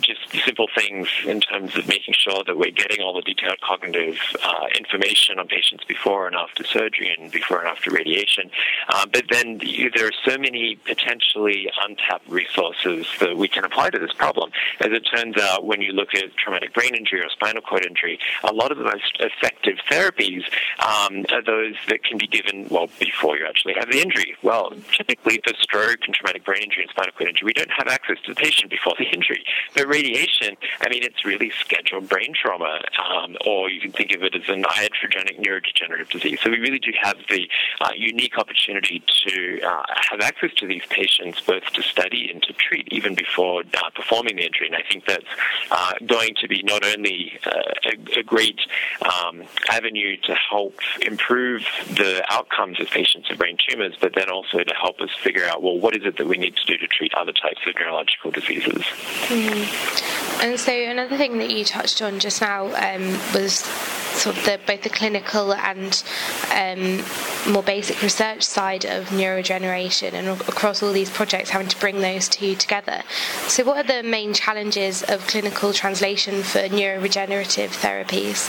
just 0.00 0.20
simple 0.44 0.68
things 0.76 1.08
in 1.26 1.40
terms 1.40 1.76
of 1.76 1.86
making 1.86 2.14
sure 2.16 2.42
that 2.46 2.56
we're 2.56 2.70
getting 2.70 3.00
all 3.00 3.14
the 3.14 3.22
detailed 3.22 3.60
cognitive 3.60 4.18
uh, 4.42 4.66
information 4.78 5.38
on 5.38 5.48
patients 5.48 5.84
before 5.84 6.26
and 6.26 6.36
after 6.36 6.64
surgery 6.64 7.14
and 7.18 7.30
before 7.30 7.60
and 7.60 7.68
after 7.68 7.90
radiation. 7.90 8.50
Uh, 8.88 9.06
but 9.12 9.24
then 9.30 9.60
there 9.94 10.06
are 10.06 10.12
so 10.24 10.38
many 10.38 10.76
potentially 10.84 11.70
untapped 11.86 12.28
resources 12.28 13.06
that 13.20 13.36
we 13.36 13.48
can 13.48 13.64
apply 13.64 13.90
to 13.90 13.98
this 13.98 14.12
problem. 14.12 14.50
As 14.80 14.90
it 14.92 15.02
turns 15.14 15.36
out, 15.36 15.64
when 15.64 15.80
you 15.80 15.92
look 15.92 16.14
at 16.14 16.36
traumatic 16.36 16.74
brain 16.74 16.94
injury 16.94 17.20
or 17.20 17.28
spinal 17.30 17.62
cord 17.62 17.84
injury, 17.86 18.18
a 18.44 18.52
lot 18.52 18.72
of 18.72 18.78
the 18.78 18.84
most 18.84 19.16
effective 19.20 19.76
therapies 19.90 20.42
um, 20.78 21.24
are 21.32 21.42
those 21.42 21.74
that 21.88 22.04
can 22.04 22.18
be 22.18 22.26
given, 22.26 22.66
well, 22.70 22.88
before 22.98 23.36
you 23.36 23.46
actually 23.46 23.74
have 23.74 23.90
the 23.90 24.00
injury. 24.00 24.36
Well, 24.42 24.72
typically 24.96 25.40
for 25.44 25.54
stroke 25.60 26.00
and 26.06 26.14
traumatic 26.14 26.44
brain 26.44 26.62
injury 26.62 26.82
and 26.84 26.90
spinal 26.90 27.12
cord 27.12 27.28
injury, 27.28 27.46
we 27.46 27.52
don't 27.52 27.70
have 27.70 27.88
access 27.88 28.18
to 28.26 28.29
patient 28.34 28.70
before 28.70 28.94
the 28.98 29.06
injury. 29.06 29.44
But 29.74 29.88
radiation, 29.88 30.56
I 30.80 30.88
mean, 30.88 31.02
it's 31.02 31.24
really 31.24 31.50
scheduled 31.60 32.08
brain 32.08 32.32
trauma, 32.34 32.80
um, 32.98 33.36
or 33.46 33.70
you 33.70 33.80
can 33.80 33.92
think 33.92 34.12
of 34.12 34.22
it 34.22 34.34
as 34.34 34.48
an 34.48 34.64
iatrogenic 34.64 35.40
neurodegenerative 35.40 36.10
disease. 36.10 36.38
So 36.42 36.50
we 36.50 36.58
really 36.58 36.78
do 36.78 36.92
have 37.00 37.16
the 37.28 37.48
uh, 37.80 37.90
unique 37.96 38.38
opportunity 38.38 39.02
to 39.26 39.60
uh, 39.62 39.82
have 40.10 40.20
access 40.20 40.52
to 40.58 40.66
these 40.66 40.82
patients, 40.90 41.40
both 41.40 41.64
to 41.74 41.82
study 41.82 42.30
and 42.32 42.42
to 42.42 42.52
treat, 42.52 42.88
even 42.90 43.14
before 43.14 43.62
uh, 43.62 43.90
performing 43.94 44.36
the 44.36 44.46
injury. 44.46 44.66
And 44.66 44.76
I 44.76 44.82
think 44.90 45.06
that's 45.06 45.24
uh, 45.70 45.92
going 46.06 46.34
to 46.40 46.48
be 46.48 46.62
not 46.62 46.84
only 46.84 47.38
uh, 47.46 47.50
a, 47.84 48.20
a, 48.20 48.22
great 48.22 48.60
um, 49.02 49.42
avenue 49.68 50.16
to 50.24 50.34
help 50.34 50.74
improve 51.00 51.62
the 51.88 52.22
outcomes 52.28 52.80
of 52.80 52.88
patients 52.88 53.28
with 53.28 53.38
brain 53.38 53.56
tumors, 53.68 53.94
but 54.00 54.14
then 54.14 54.30
also 54.30 54.58
to 54.58 54.74
help 54.74 55.00
us 55.00 55.10
figure 55.22 55.46
out, 55.46 55.62
well, 55.62 55.78
what 55.78 55.96
is 55.96 56.04
it 56.04 56.16
that 56.18 56.26
we 56.26 56.36
need 56.36 56.56
to 56.56 56.64
do 56.66 56.76
to 56.76 56.86
treat 56.86 57.12
other 57.14 57.32
types 57.32 57.60
of 57.66 57.74
neurological 57.76 58.19
diseases. 58.28 58.82
Mm. 59.28 60.42
And 60.42 60.58
so 60.58 60.72
another 60.72 61.16
thing 61.16 61.38
that 61.38 61.50
you 61.50 61.64
touched 61.64 62.00
on 62.02 62.18
just 62.18 62.40
now 62.40 62.66
um, 62.66 63.02
was 63.34 63.64
sort 64.20 64.36
of 64.36 64.44
the, 64.44 64.60
both 64.66 64.82
the 64.82 64.88
clinical 64.90 65.54
and 65.54 66.02
um, 66.54 67.02
more 67.52 67.62
basic 67.62 68.02
research 68.02 68.42
side 68.42 68.84
of 68.84 69.06
neurogeneration 69.08 70.12
and 70.12 70.28
across 70.28 70.82
all 70.82 70.92
these 70.92 71.10
projects 71.10 71.50
having 71.50 71.68
to 71.68 71.78
bring 71.78 72.00
those 72.00 72.28
two 72.28 72.54
together. 72.54 73.02
So 73.48 73.64
what 73.64 73.78
are 73.78 74.02
the 74.02 74.06
main 74.06 74.34
challenges 74.34 75.02
of 75.02 75.26
clinical 75.26 75.72
translation 75.72 76.42
for 76.42 76.60
neuroregenerative 76.60 77.70
therapies? 77.80 78.48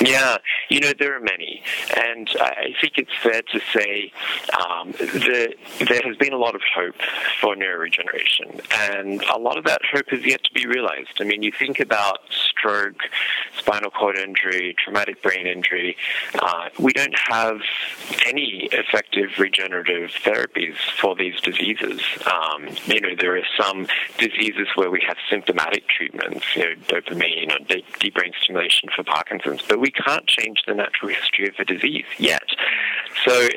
Yeah, 0.00 0.38
you 0.72 0.80
know, 0.80 0.92
there 0.98 1.14
are 1.14 1.20
many. 1.20 1.62
And 1.98 2.30
I 2.40 2.74
think 2.80 2.94
it's 2.96 3.10
fair 3.22 3.42
to 3.42 3.60
say 3.74 4.10
um, 4.58 4.92
that 4.92 5.54
there 5.86 6.00
has 6.02 6.16
been 6.16 6.32
a 6.32 6.38
lot 6.38 6.54
of 6.54 6.62
hope 6.74 6.96
for 7.42 7.54
neuroregeneration. 7.54 8.64
And 8.90 9.22
a 9.24 9.36
lot 9.36 9.58
of 9.58 9.64
that 9.64 9.82
hope 9.92 10.08
has 10.08 10.24
yet 10.24 10.42
to 10.44 10.52
be 10.54 10.66
realized. 10.66 11.20
I 11.20 11.24
mean, 11.24 11.42
you 11.42 11.52
think 11.52 11.78
about 11.78 12.20
stroke, 12.30 13.02
spinal 13.58 13.90
cord 13.90 14.16
injury, 14.16 14.74
traumatic 14.82 15.22
brain 15.22 15.46
injury, 15.46 15.94
uh, 16.40 16.70
we 16.78 16.92
don't 16.94 17.18
have 17.28 17.60
any 18.26 18.70
effective 18.72 19.28
regenerative 19.38 20.10
therapies 20.24 20.76
for 20.98 21.14
these 21.14 21.38
diseases. 21.42 22.00
Um, 22.24 22.68
you 22.86 23.00
know, 23.00 23.14
there 23.18 23.36
are 23.36 23.46
some 23.60 23.86
diseases 24.16 24.68
where 24.76 24.90
we 24.90 25.02
have 25.06 25.18
symptomatic 25.28 25.86
treatments, 25.88 26.46
you 26.56 26.64
know, 26.64 26.74
dopamine 26.86 27.52
or 27.52 27.64
deep 27.98 28.14
brain 28.14 28.32
stimulation 28.40 28.88
for 28.94 29.04
Parkinson's, 29.04 29.60
but 29.68 29.78
we 29.78 29.90
can't 29.90 30.26
change 30.26 30.61
the 30.66 30.74
natural 30.74 31.12
history 31.12 31.48
of 31.48 31.54
the 31.56 31.64
disease 31.64 32.04
yet. 32.18 32.44
So, 33.24 33.32
eh, 33.32 33.48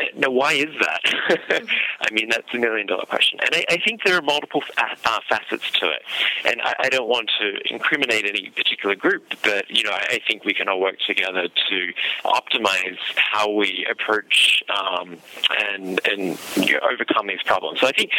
eh, 0.00 0.06
now 0.16 0.30
why 0.30 0.52
is 0.54 0.70
that? 0.80 1.02
Mm-hmm. 1.54 2.03
I 2.04 2.12
mean, 2.12 2.28
that's 2.28 2.52
a 2.52 2.58
million 2.58 2.86
dollar 2.86 3.06
question. 3.06 3.38
And 3.40 3.54
I, 3.54 3.64
I 3.70 3.78
think 3.78 4.02
there 4.04 4.16
are 4.16 4.22
multiple 4.22 4.62
uh, 4.76 5.20
facets 5.28 5.70
to 5.72 5.88
it. 5.88 6.02
And 6.44 6.60
I, 6.62 6.74
I, 6.80 6.88
don't 6.88 7.08
want 7.08 7.30
to 7.40 7.72
incriminate 7.72 8.26
any 8.26 8.50
particular 8.50 8.94
group, 8.94 9.34
but, 9.42 9.70
you 9.70 9.84
know, 9.84 9.90
I, 9.90 10.04
I 10.10 10.20
think 10.28 10.44
we 10.44 10.54
can 10.54 10.68
all 10.68 10.80
work 10.80 10.98
together 11.06 11.48
to 11.48 11.92
optimize 12.24 12.98
how 13.16 13.50
we 13.50 13.86
approach 13.90 14.62
um, 14.68 15.16
and, 15.58 16.00
and 16.06 16.38
you 16.56 16.74
know, 16.74 16.80
overcome 16.90 17.26
these 17.26 17.42
problems. 17.44 17.80
So 17.80 17.86
I 17.86 17.92
think 17.92 18.10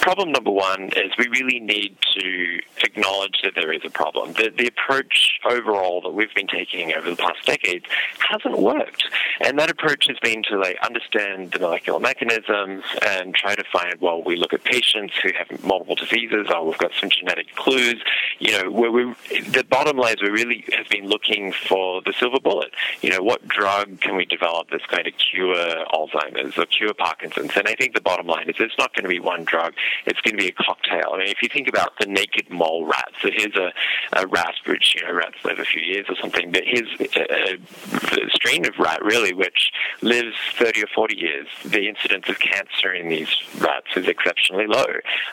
problem 0.00 0.32
number 0.32 0.50
one 0.50 0.90
is 0.96 1.12
we 1.18 1.28
really 1.28 1.60
need 1.60 1.96
to 2.18 2.60
acknowledge 2.82 3.40
that 3.42 3.54
there 3.54 3.72
is 3.72 3.82
a 3.84 3.90
problem. 3.90 4.32
The, 4.32 4.52
the 4.56 4.68
approach 4.68 5.38
overall 5.48 6.00
that 6.02 6.10
we've 6.10 6.34
been 6.34 6.46
taking 6.46 6.94
over 6.94 7.10
the 7.10 7.16
past 7.16 7.44
decades 7.44 7.84
hasn't 8.18 8.58
worked. 8.58 9.04
And 9.40 9.58
that 9.58 9.70
approach 9.70 10.06
has 10.08 10.18
been 10.20 10.42
to 10.44 10.58
like 10.58 10.78
understand 10.82 11.52
the 11.52 11.58
molecular 11.58 12.00
mechanisms 12.00 12.84
and 13.18 13.34
try 13.34 13.54
to 13.54 13.64
find, 13.72 14.00
well, 14.00 14.22
we 14.22 14.36
look 14.36 14.52
at 14.52 14.64
patients 14.64 15.14
who 15.22 15.30
have 15.36 15.64
multiple 15.64 15.94
diseases, 15.94 16.46
oh, 16.50 16.64
we've 16.64 16.78
got 16.78 16.92
some 16.98 17.10
genetic 17.10 17.54
clues. 17.54 18.02
You 18.38 18.52
know, 18.52 18.70
where 18.70 18.90
we, 18.90 19.14
the 19.50 19.64
bottom 19.68 19.96
line 19.96 20.14
is 20.14 20.22
we 20.22 20.30
really 20.30 20.64
have 20.76 20.88
been 20.88 21.06
looking 21.06 21.52
for 21.52 22.02
the 22.02 22.12
silver 22.12 22.40
bullet. 22.40 22.72
You 23.02 23.10
know, 23.10 23.22
what 23.22 23.46
drug 23.48 24.00
can 24.00 24.16
we 24.16 24.24
develop 24.24 24.68
that's 24.70 24.86
going 24.86 25.04
to 25.04 25.10
cure 25.10 25.54
Alzheimer's 25.92 26.56
or 26.56 26.66
cure 26.66 26.94
Parkinson's? 26.94 27.52
And 27.56 27.68
I 27.68 27.74
think 27.74 27.94
the 27.94 28.00
bottom 28.00 28.26
line 28.26 28.48
is 28.48 28.56
it's 28.58 28.78
not 28.78 28.94
going 28.94 29.04
to 29.04 29.08
be 29.08 29.20
one 29.20 29.44
drug. 29.44 29.74
It's 30.06 30.20
going 30.20 30.36
to 30.36 30.42
be 30.42 30.48
a 30.48 30.52
cocktail. 30.52 31.12
I 31.14 31.18
mean, 31.18 31.28
if 31.28 31.42
you 31.42 31.48
think 31.48 31.68
about 31.68 31.98
the 31.98 32.06
naked 32.06 32.50
mole 32.50 32.86
rat, 32.86 33.12
so 33.20 33.30
here's 33.32 33.56
a, 33.56 33.72
a 34.12 34.26
rat 34.26 34.54
which, 34.66 34.94
you 34.94 35.06
know, 35.06 35.12
rats 35.12 35.36
live 35.44 35.58
a 35.58 35.64
few 35.64 35.82
years 35.82 36.06
or 36.08 36.16
something, 36.16 36.50
but 36.52 36.62
here's 36.64 36.88
a, 37.00 37.54
a 37.54 38.30
strain 38.30 38.66
of 38.66 38.78
rat, 38.78 39.02
really, 39.04 39.32
which 39.32 39.72
lives 40.02 40.36
30 40.58 40.84
or 40.84 40.86
40 40.94 41.16
years. 41.16 41.46
The 41.64 41.88
incidence 41.88 42.28
of 42.28 42.38
cancer 42.38 42.92
in 42.92 43.07
these 43.08 43.28
rats 43.58 43.88
is 43.96 44.06
exceptionally 44.06 44.66
low. 44.66 44.86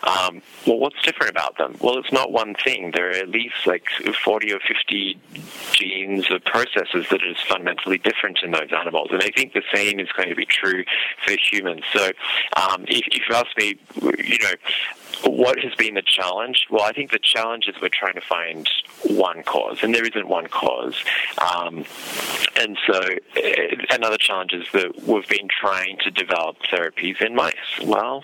Um, 0.04 0.42
well, 0.66 0.80
what's 0.80 1.02
different 1.02 1.32
about 1.32 1.58
them? 1.58 1.76
Well, 1.80 1.98
it's 1.98 2.12
not 2.12 2.32
one 2.32 2.56
thing. 2.56 2.92
There 2.94 3.10
are 3.10 3.14
at 3.14 3.30
least 3.30 3.56
like 3.66 3.86
40 4.24 4.54
or 4.54 4.60
50 4.60 5.18
genes 5.72 6.30
or 6.30 6.40
processes 6.40 7.08
that 7.10 7.22
are 7.24 7.36
fundamentally 7.48 7.98
different 7.98 8.40
in 8.44 8.52
those 8.52 8.70
animals. 8.78 9.10
And 9.12 9.22
I 9.22 9.30
think 9.30 9.54
the 9.54 9.64
same 9.74 10.00
is 10.00 10.10
going 10.12 10.30
to 10.30 10.36
be 10.36 10.46
true 10.46 10.84
for 11.26 11.36
humans. 11.52 11.84
So 11.94 12.12
um, 12.58 12.86
if, 12.88 13.06
if 13.08 13.24
you 13.30 13.36
ask 13.36 13.56
me, 13.58 13.76
you 14.02 14.38
know, 14.40 14.54
what 15.24 15.60
has 15.60 15.74
been 15.76 15.96
the 15.96 16.02
challenge? 16.02 16.68
Well, 16.70 16.84
I 16.84 16.92
think 16.94 17.12
the 17.12 17.20
challenge 17.20 17.68
is 17.68 17.76
we're 17.82 17.90
trying 17.90 18.16
to 18.16 18.22
find 18.22 18.70
one 19.04 19.44
cause, 19.44 19.80
and 19.82 19.94
there 19.94 20.06
isn't 20.06 20.28
one 20.28 20.48
cause. 20.48 20.96
Um, 21.40 21.86
and 22.56 22.78
so 22.88 23.00
uh, 23.00 23.42
another 23.92 24.18
challenge 24.18 24.54
is 24.54 24.66
that 24.74 25.04
we've 25.08 25.28
been 25.28 25.48
trying 25.48 25.98
to 26.00 26.12
develop 26.12 26.58
therapies 26.72 27.22
in 27.22 27.36
mice. 27.36 27.56
Well, 27.84 28.24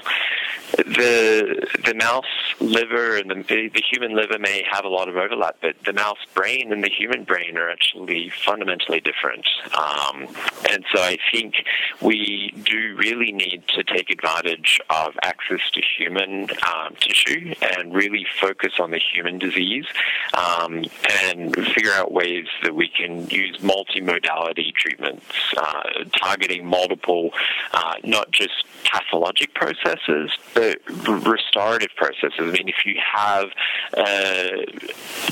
the 0.77 1.67
the 1.85 1.93
mouse 1.93 2.25
liver 2.59 3.17
and 3.17 3.29
the, 3.29 3.69
the 3.73 3.83
human 3.91 4.15
liver 4.15 4.39
may 4.39 4.63
have 4.69 4.85
a 4.85 4.89
lot 4.89 5.09
of 5.09 5.15
overlap, 5.17 5.57
but 5.61 5.75
the 5.85 5.93
mouse 5.93 6.19
brain 6.33 6.71
and 6.71 6.83
the 6.83 6.89
human 6.89 7.23
brain 7.23 7.57
are 7.57 7.69
actually 7.69 8.31
fundamentally 8.45 9.01
different. 9.01 9.45
Um, 9.77 10.27
and 10.69 10.85
so 10.93 11.01
I 11.01 11.17
think 11.31 11.55
we 12.01 12.53
do 12.63 12.95
really 12.97 13.31
need 13.31 13.63
to 13.69 13.83
take 13.83 14.09
advantage 14.09 14.79
of 14.89 15.13
access 15.23 15.61
to 15.73 15.81
human 15.97 16.49
um, 16.73 16.80
tissue 16.99 17.53
and 17.61 17.93
really 17.93 18.25
focus 18.39 18.73
on 18.79 18.91
the 18.91 18.99
human 18.99 19.39
disease 19.39 19.85
um, 20.33 20.83
and 21.25 21.55
figure 21.73 21.91
out 21.93 22.11
ways 22.11 22.45
that 22.63 22.75
we 22.75 22.89
can 22.89 23.29
use 23.29 23.57
multimodality 23.57 24.73
treatments, 24.73 25.25
uh, 25.57 25.83
targeting 26.17 26.65
multiple, 26.65 27.31
uh, 27.73 27.95
not 28.03 28.31
just 28.31 28.65
pathologic 28.83 29.53
processes, 29.53 30.31
but 30.53 30.79
restorative 31.25 31.89
processes. 31.95 32.39
I 32.39 32.51
mean, 32.51 32.69
if 32.69 32.85
you 32.85 32.95
have 33.13 33.49
a 33.97 34.65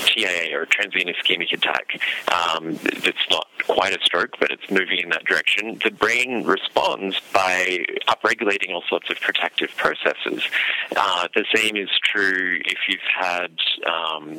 TIA 0.06 0.58
or 0.58 0.66
transient 0.66 1.16
ischemic 1.16 1.52
attack 1.54 2.00
um, 2.32 2.78
that's 3.04 3.30
not 3.30 3.48
quite 3.68 3.96
a 3.96 4.04
stroke, 4.04 4.36
but 4.40 4.52
it's 4.52 4.70
moving 4.70 5.00
in 5.00 5.10
that 5.10 5.26
direction, 5.26 5.80
the 5.84 5.92
brain 5.92 6.44
responds 6.44 7.20
by 7.34 7.86
upregulating 8.08 8.74
all 8.74 8.84
sorts 8.88 9.10
of 9.10 9.20
protective 9.20 9.76
processes. 9.78 10.44
Uh, 10.96 11.28
the 11.40 11.58
same 11.58 11.78
is 11.78 11.90
true 12.04 12.60
if 12.66 12.80
you've 12.90 13.00
had, 13.18 13.52
um, 13.88 14.38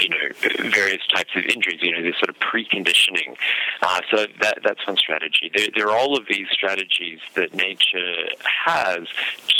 you 0.00 0.08
know, 0.10 0.70
various 0.70 1.02
types 1.14 1.30
of 1.34 1.44
injuries. 1.44 1.80
You 1.80 1.92
know, 1.92 2.02
this 2.02 2.16
sort 2.18 2.28
of 2.28 2.38
preconditioning. 2.40 3.36
Uh, 3.80 4.00
so 4.10 4.26
that 4.40 4.58
that's 4.62 4.86
one 4.86 4.96
strategy. 4.96 5.50
There, 5.54 5.68
there 5.74 5.88
are 5.88 5.96
all 5.96 6.16
of 6.16 6.26
these 6.28 6.48
strategies 6.52 7.20
that 7.34 7.54
nature 7.54 8.28
has 8.66 9.06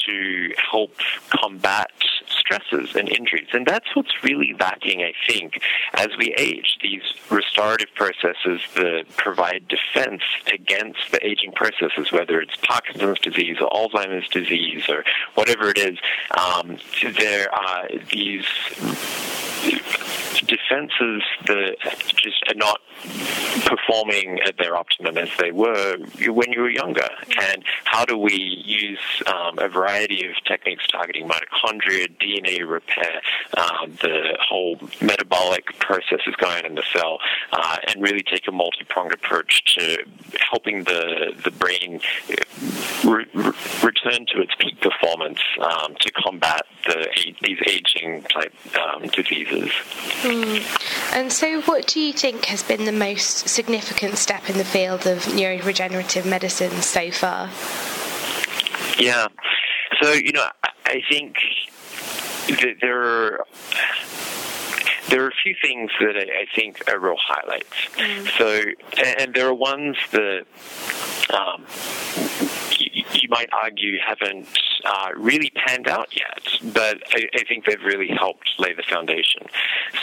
to 0.06 0.52
help 0.70 0.92
combat 1.30 1.90
stresses 2.26 2.94
and 2.96 3.08
injuries. 3.08 3.48
And 3.52 3.66
that's 3.66 3.94
what's 3.94 4.22
really 4.22 4.54
lacking, 4.58 5.02
I 5.02 5.12
think, 5.28 5.62
as 5.94 6.08
we 6.18 6.34
age. 6.34 6.78
These 6.82 7.02
restorative 7.30 7.94
processes 7.94 8.60
that 8.74 9.04
provide 9.16 9.68
defense 9.68 10.22
against 10.52 11.10
the 11.10 11.24
aging 11.24 11.52
processes, 11.52 12.12
whether 12.12 12.40
it's 12.40 12.56
Parkinson's 12.56 13.20
disease 13.20 13.56
or 13.60 13.68
Alzheimer's 13.70 14.28
disease 14.28 14.88
or 14.88 15.04
whatever 15.34 15.70
it 15.70 15.78
is, 15.78 15.98
um, 16.36 16.78
there 17.18 17.52
are 17.52 17.88
these 18.10 18.46
defenses 20.46 21.22
that 21.46 21.76
just 22.16 22.42
are 22.48 22.54
not 22.54 22.80
performing 23.64 24.40
at 24.46 24.56
their 24.58 24.76
optimum 24.76 25.16
as 25.16 25.28
they 25.38 25.52
were 25.52 25.96
when 26.28 26.52
you 26.52 26.60
were 26.60 26.70
younger. 26.70 27.08
And 27.52 27.64
how 27.84 28.04
do 28.04 28.16
we 28.16 28.34
use 28.64 29.22
um, 29.26 29.58
a 29.58 29.68
variety 29.68 30.26
of 30.26 30.34
techniques 30.44 30.86
targeting 30.88 31.28
mitochondria, 31.28 32.08
DNA 32.18 32.68
repair, 32.68 33.20
um, 33.56 33.96
the 34.02 34.36
whole 34.40 34.78
metabolic 35.00 35.78
processes 35.78 36.34
going 36.38 36.58
on 36.58 36.66
in 36.66 36.74
the 36.74 36.84
cell, 36.92 37.18
uh, 37.52 37.76
and 37.88 38.02
really 38.02 38.22
take 38.22 38.46
a 38.48 38.52
multi-pronged 38.52 39.12
approach 39.14 39.64
to 39.76 40.04
helping 40.50 40.84
the 40.84 41.32
the 41.44 41.50
brain 41.50 42.00
re- 43.04 43.26
re- 43.34 43.52
return 44.04 44.26
to 44.26 44.40
its 44.40 44.54
peak 44.58 44.80
performance 44.80 45.40
um, 45.60 45.94
to 46.00 46.10
combat 46.12 46.62
the 46.86 47.08
these 47.42 47.58
aging 47.66 48.22
type 48.22 48.54
um, 48.76 49.02
diseases. 49.08 49.70
Mm. 50.22 51.14
And 51.14 51.32
so, 51.32 51.62
what 51.62 51.86
do 51.86 52.00
you 52.00 52.12
think 52.12 52.46
has 52.46 52.62
been 52.62 52.84
the 52.84 52.92
most 52.92 53.48
significant 53.48 54.16
step 54.16 54.48
in 54.48 54.58
the 54.58 54.64
field 54.64 55.06
of 55.06 55.18
neuroregenerative 55.24 56.28
medicine 56.28 56.82
so 56.82 57.10
far? 57.10 57.50
Yeah. 58.98 59.28
So, 60.00 60.12
you 60.12 60.32
know, 60.32 60.46
I 60.86 61.02
think 61.08 61.36
that 62.48 62.76
there 62.80 63.02
are 63.02 63.46
there 65.08 65.24
are 65.24 65.28
a 65.28 65.34
few 65.42 65.54
things 65.62 65.90
that 66.00 66.16
I, 66.16 66.46
think 66.54 66.90
are 66.90 66.98
real 66.98 67.16
highlights. 67.18 67.66
Mm. 67.96 68.38
So, 68.38 68.62
and 69.18 69.34
there 69.34 69.46
are 69.46 69.54
ones 69.54 69.96
that 70.12 70.46
um, 71.30 71.66
you, 73.14 73.28
might 73.28 73.48
argue 73.52 73.98
haven't 74.04 74.48
uh, 74.84 75.08
really 75.16 75.50
panned 75.54 75.88
out 75.88 76.08
yet, 76.14 76.72
but 76.72 77.02
I, 77.12 77.28
I, 77.34 77.44
think 77.44 77.64
they've 77.66 77.82
really 77.82 78.08
helped 78.08 78.50
lay 78.58 78.72
the 78.74 78.82
foundation. 78.82 79.46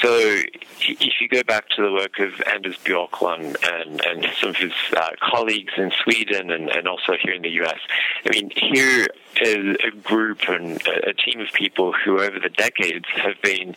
So 0.01 0.41
if 0.79 1.21
you 1.21 1.27
go 1.29 1.43
back 1.43 1.69
to 1.69 1.81
the 1.81 1.91
work 1.91 2.19
of 2.19 2.41
Anders 2.47 2.77
Bjorklund 2.77 3.57
and, 3.67 4.05
and 4.05 4.27
some 4.39 4.49
of 4.49 4.55
his 4.55 4.73
uh, 4.95 5.11
colleagues 5.21 5.73
in 5.77 5.91
Sweden 6.03 6.51
and, 6.51 6.69
and 6.69 6.87
also 6.87 7.13
here 7.21 7.33
in 7.33 7.41
the 7.41 7.61
US, 7.61 7.79
I 8.25 8.29
mean, 8.29 8.51
here 8.55 9.07
a 9.41 9.91
group 10.03 10.47
and 10.47 10.81
a 10.87 11.13
team 11.13 11.39
of 11.39 11.51
people 11.53 11.93
who 11.93 12.19
over 12.19 12.39
the 12.39 12.49
decades 12.49 13.05
have 13.15 13.41
been 13.41 13.75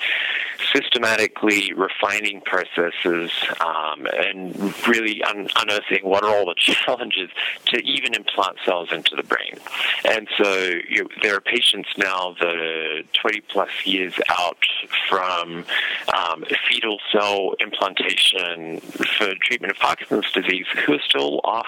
systematically 0.73 1.73
refining 1.73 2.41
processes 2.41 3.31
um, 3.61 4.07
and 4.13 4.57
really 4.87 5.23
un- 5.25 5.49
unearthing 5.57 6.01
what 6.03 6.25
are 6.25 6.35
all 6.35 6.47
the 6.47 6.55
challenges 6.59 7.31
to 7.67 7.79
even 7.83 8.15
implant 8.15 8.57
cells 8.65 8.91
into 8.93 9.15
the 9.17 9.23
brain. 9.23 9.59
And 10.05 10.29
so 10.37 10.55
you 10.89 11.03
know, 11.03 11.09
there 11.23 11.37
are 11.37 11.41
patients 11.41 11.89
now 11.97 12.35
that 12.41 12.57
are 12.57 13.03
20 13.21 13.41
plus 13.49 13.71
years 13.85 14.15
out 14.29 14.59
from 15.09 15.65
um, 16.15 16.45
fetal 16.69 16.99
cell 17.11 17.55
implantation 17.61 18.81
for 18.81 19.35
treatment 19.43 19.73
of 19.73 19.79
Parkinson's 19.79 20.31
disease 20.33 20.67
who 20.85 20.95
are 20.95 21.03
still 21.07 21.41
off 21.45 21.67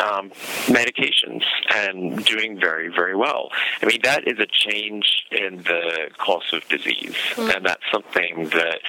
um, 0.00 0.30
medications 0.66 1.42
and 1.74 2.24
doing 2.24 2.58
very, 2.58 2.73
very 2.94 3.14
well. 3.14 3.50
I 3.82 3.86
mean, 3.86 4.00
that 4.02 4.26
is 4.26 4.38
a 4.38 4.46
change 4.46 5.24
in 5.30 5.58
the 5.58 6.08
course 6.18 6.52
of 6.52 6.66
disease, 6.68 7.14
mm. 7.34 7.54
and 7.54 7.64
that's 7.64 7.82
something 7.92 8.48
that 8.50 8.80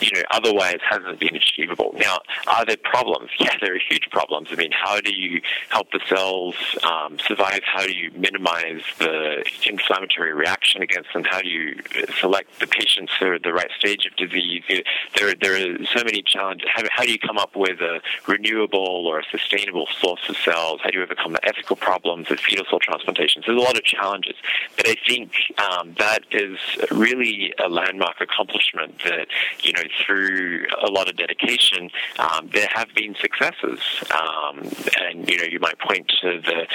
you 0.00 0.10
know, 0.14 0.22
otherwise 0.30 0.78
hasn't 0.88 1.20
been 1.20 1.36
achievable. 1.36 1.94
Now, 1.96 2.18
are 2.46 2.64
there 2.64 2.76
problems? 2.76 3.30
Yeah, 3.44 3.56
there 3.60 3.74
are 3.74 3.80
huge 3.90 4.08
problems. 4.10 4.48
I 4.52 4.54
mean, 4.54 4.70
how 4.72 5.00
do 5.02 5.12
you 5.12 5.42
help 5.68 5.90
the 5.90 6.00
cells 6.08 6.54
um, 6.82 7.18
survive? 7.18 7.60
How 7.66 7.84
do 7.84 7.92
you 7.92 8.10
minimize 8.12 8.80
the 8.98 9.44
inflammatory 9.66 10.32
reaction 10.32 10.80
against 10.80 11.12
them? 11.12 11.24
How 11.24 11.42
do 11.42 11.48
you 11.48 11.76
select 12.20 12.58
the 12.58 12.66
patients 12.66 13.12
who 13.20 13.26
are 13.26 13.34
at 13.34 13.42
the 13.42 13.52
right 13.52 13.70
stage 13.78 14.06
of 14.06 14.16
disease? 14.16 14.62
You 14.68 14.76
know, 14.76 14.82
there, 15.16 15.34
there 15.34 15.54
are 15.56 15.84
so 15.94 16.04
many 16.04 16.22
challenges. 16.22 16.68
How, 16.74 16.84
how 16.90 17.04
do 17.04 17.12
you 17.12 17.18
come 17.18 17.36
up 17.36 17.54
with 17.54 17.80
a 17.80 18.00
renewable 18.26 19.06
or 19.06 19.20
a 19.20 19.24
sustainable 19.30 19.88
source 20.00 20.26
of 20.28 20.36
cells? 20.38 20.80
How 20.82 20.90
do 20.90 20.98
you 20.98 21.04
overcome 21.04 21.32
the 21.32 21.46
ethical 21.46 21.76
problems 21.76 22.30
of 22.30 22.40
fetal 22.40 22.64
cell 22.70 22.80
There's 23.34 23.58
a 23.58 23.62
lot 23.62 23.76
of 23.76 23.84
challenges, 23.84 24.34
but 24.76 24.88
I 24.88 24.96
think 25.06 25.32
um, 25.58 25.94
that 25.98 26.24
is 26.30 26.58
really 26.90 27.54
a 27.64 27.68
landmark 27.68 28.20
accomplishment 28.20 28.98
that, 29.04 29.28
you 29.62 29.72
know, 29.72 29.82
through 30.04 30.66
a 30.86 30.90
lot 30.90 31.08
of 31.08 31.16
dedication, 31.16 31.90
um, 32.18 32.50
there 32.52 32.68
have 32.72 32.88
been 32.94 33.14
successes. 33.20 33.80
Um, 34.10 34.70
and, 35.00 35.28
you 35.28 35.38
know, 35.38 35.44
you 35.44 35.60
might 35.60 35.78
point 35.78 36.08
to 36.22 36.40
the 36.40 36.66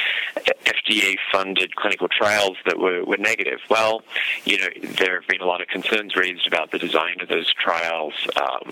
FDA-funded 0.65 1.75
clinical 1.75 2.07
trials 2.07 2.57
that 2.65 2.79
were, 2.79 3.03
were 3.05 3.17
negative. 3.17 3.59
Well, 3.69 4.01
you 4.45 4.57
know, 4.59 4.67
there 4.97 5.19
have 5.19 5.27
been 5.27 5.41
a 5.41 5.45
lot 5.45 5.61
of 5.61 5.67
concerns 5.67 6.15
raised 6.15 6.47
about 6.47 6.71
the 6.71 6.79
design 6.79 7.17
of 7.21 7.27
those 7.27 7.53
trials. 7.53 8.13
Um, 8.35 8.71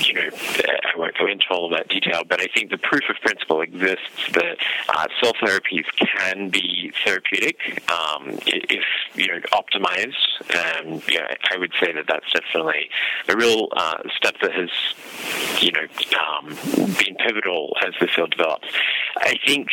you 0.00 0.14
know, 0.14 0.28
I 0.32 0.98
won't 0.98 1.16
go 1.18 1.26
into 1.26 1.46
all 1.50 1.66
of 1.66 1.72
that 1.72 1.88
detail, 1.88 2.22
but 2.28 2.40
I 2.40 2.46
think 2.52 2.70
the 2.70 2.78
proof 2.78 3.02
of 3.08 3.16
principle 3.22 3.60
exists 3.60 4.32
that 4.32 4.56
uh, 4.88 5.06
cell 5.22 5.32
therapies 5.34 5.86
can 5.96 6.48
be 6.50 6.89
therapeutic 7.04 7.82
um, 7.90 8.38
if, 8.46 8.84
you 9.14 9.28
know, 9.28 9.40
optimized. 9.52 10.14
And, 10.54 11.02
yeah, 11.08 11.34
I 11.52 11.58
would 11.58 11.72
say 11.80 11.92
that 11.92 12.06
that's 12.08 12.32
definitely 12.32 12.90
a 13.28 13.36
real 13.36 13.68
uh, 13.76 13.98
step 14.16 14.36
that 14.42 14.52
has, 14.52 14.70
you 15.60 15.72
know, 15.72 15.86
um, 16.18 16.56
been 16.98 17.16
pivotal 17.16 17.76
as 17.86 17.94
the 18.00 18.06
field 18.06 18.30
develops. 18.30 18.68
I 19.18 19.34
think 19.46 19.68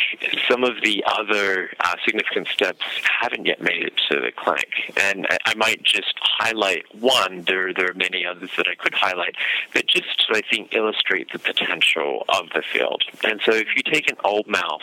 some 0.48 0.64
of 0.64 0.82
the 0.82 1.04
other 1.06 1.70
uh, 1.80 1.94
significant 2.04 2.48
steps 2.48 2.82
haven't 3.20 3.46
yet 3.46 3.60
made 3.62 3.82
it 3.82 3.94
to 4.10 4.20
the 4.20 4.32
clinic, 4.36 4.68
and 5.00 5.26
I 5.46 5.54
might 5.54 5.82
just 5.82 6.14
highlight 6.20 6.84
one. 6.94 7.42
There, 7.46 7.72
there 7.72 7.90
are 7.90 7.94
many 7.94 8.26
others 8.26 8.50
that 8.56 8.66
I 8.68 8.74
could 8.74 8.94
highlight, 8.94 9.36
but 9.72 9.86
just 9.86 10.26
I 10.30 10.42
think 10.50 10.74
illustrate 10.74 11.32
the 11.32 11.38
potential 11.38 12.24
of 12.28 12.48
the 12.54 12.62
field. 12.62 13.02
And 13.24 13.40
so, 13.44 13.52
if 13.52 13.68
you 13.76 13.82
take 13.82 14.10
an 14.10 14.16
old 14.24 14.46
mouse 14.46 14.82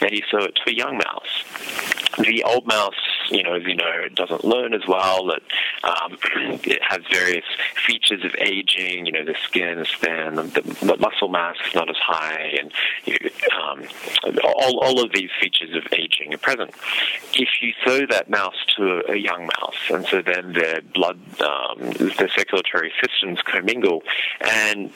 and 0.00 0.10
you 0.12 0.22
show 0.30 0.38
it 0.38 0.56
to 0.64 0.70
a 0.70 0.74
young 0.74 0.98
mouse, 0.98 1.73
the 2.18 2.42
old 2.44 2.66
mouse, 2.66 2.94
you 3.30 3.42
know, 3.42 3.54
as 3.54 3.62
you 3.64 3.74
know, 3.74 3.90
it 4.04 4.14
doesn't 4.14 4.44
learn 4.44 4.74
as 4.74 4.86
well. 4.86 5.30
It, 5.30 5.42
um, 5.82 6.18
it 6.64 6.80
has 6.82 7.00
various 7.12 7.44
features 7.86 8.24
of 8.24 8.34
aging. 8.38 9.06
You 9.06 9.12
know, 9.12 9.24
the 9.24 9.34
skin 9.44 9.78
is 9.78 9.88
thin, 9.98 10.36
the, 10.36 10.62
the 10.82 10.96
muscle 10.98 11.28
mass 11.28 11.56
is 11.66 11.74
not 11.74 11.90
as 11.90 11.96
high, 11.96 12.58
and 12.60 12.72
you, 13.04 13.16
um, 13.62 13.84
all, 14.44 14.80
all 14.80 15.04
of 15.04 15.12
these 15.12 15.30
features 15.40 15.74
of 15.74 15.92
aging 15.92 16.34
are 16.34 16.38
present. 16.38 16.70
If 17.34 17.48
you 17.60 17.72
throw 17.82 18.06
that 18.06 18.30
mouse 18.30 18.54
to 18.76 19.02
a, 19.08 19.16
young 19.16 19.46
mouse, 19.46 19.76
and 19.90 20.06
so 20.06 20.22
then 20.22 20.52
their 20.52 20.80
blood, 20.94 21.18
um, 21.40 21.78
the 21.80 22.28
circulatory 22.34 22.92
systems 23.00 23.40
commingle, 23.42 24.02
and 24.40 24.92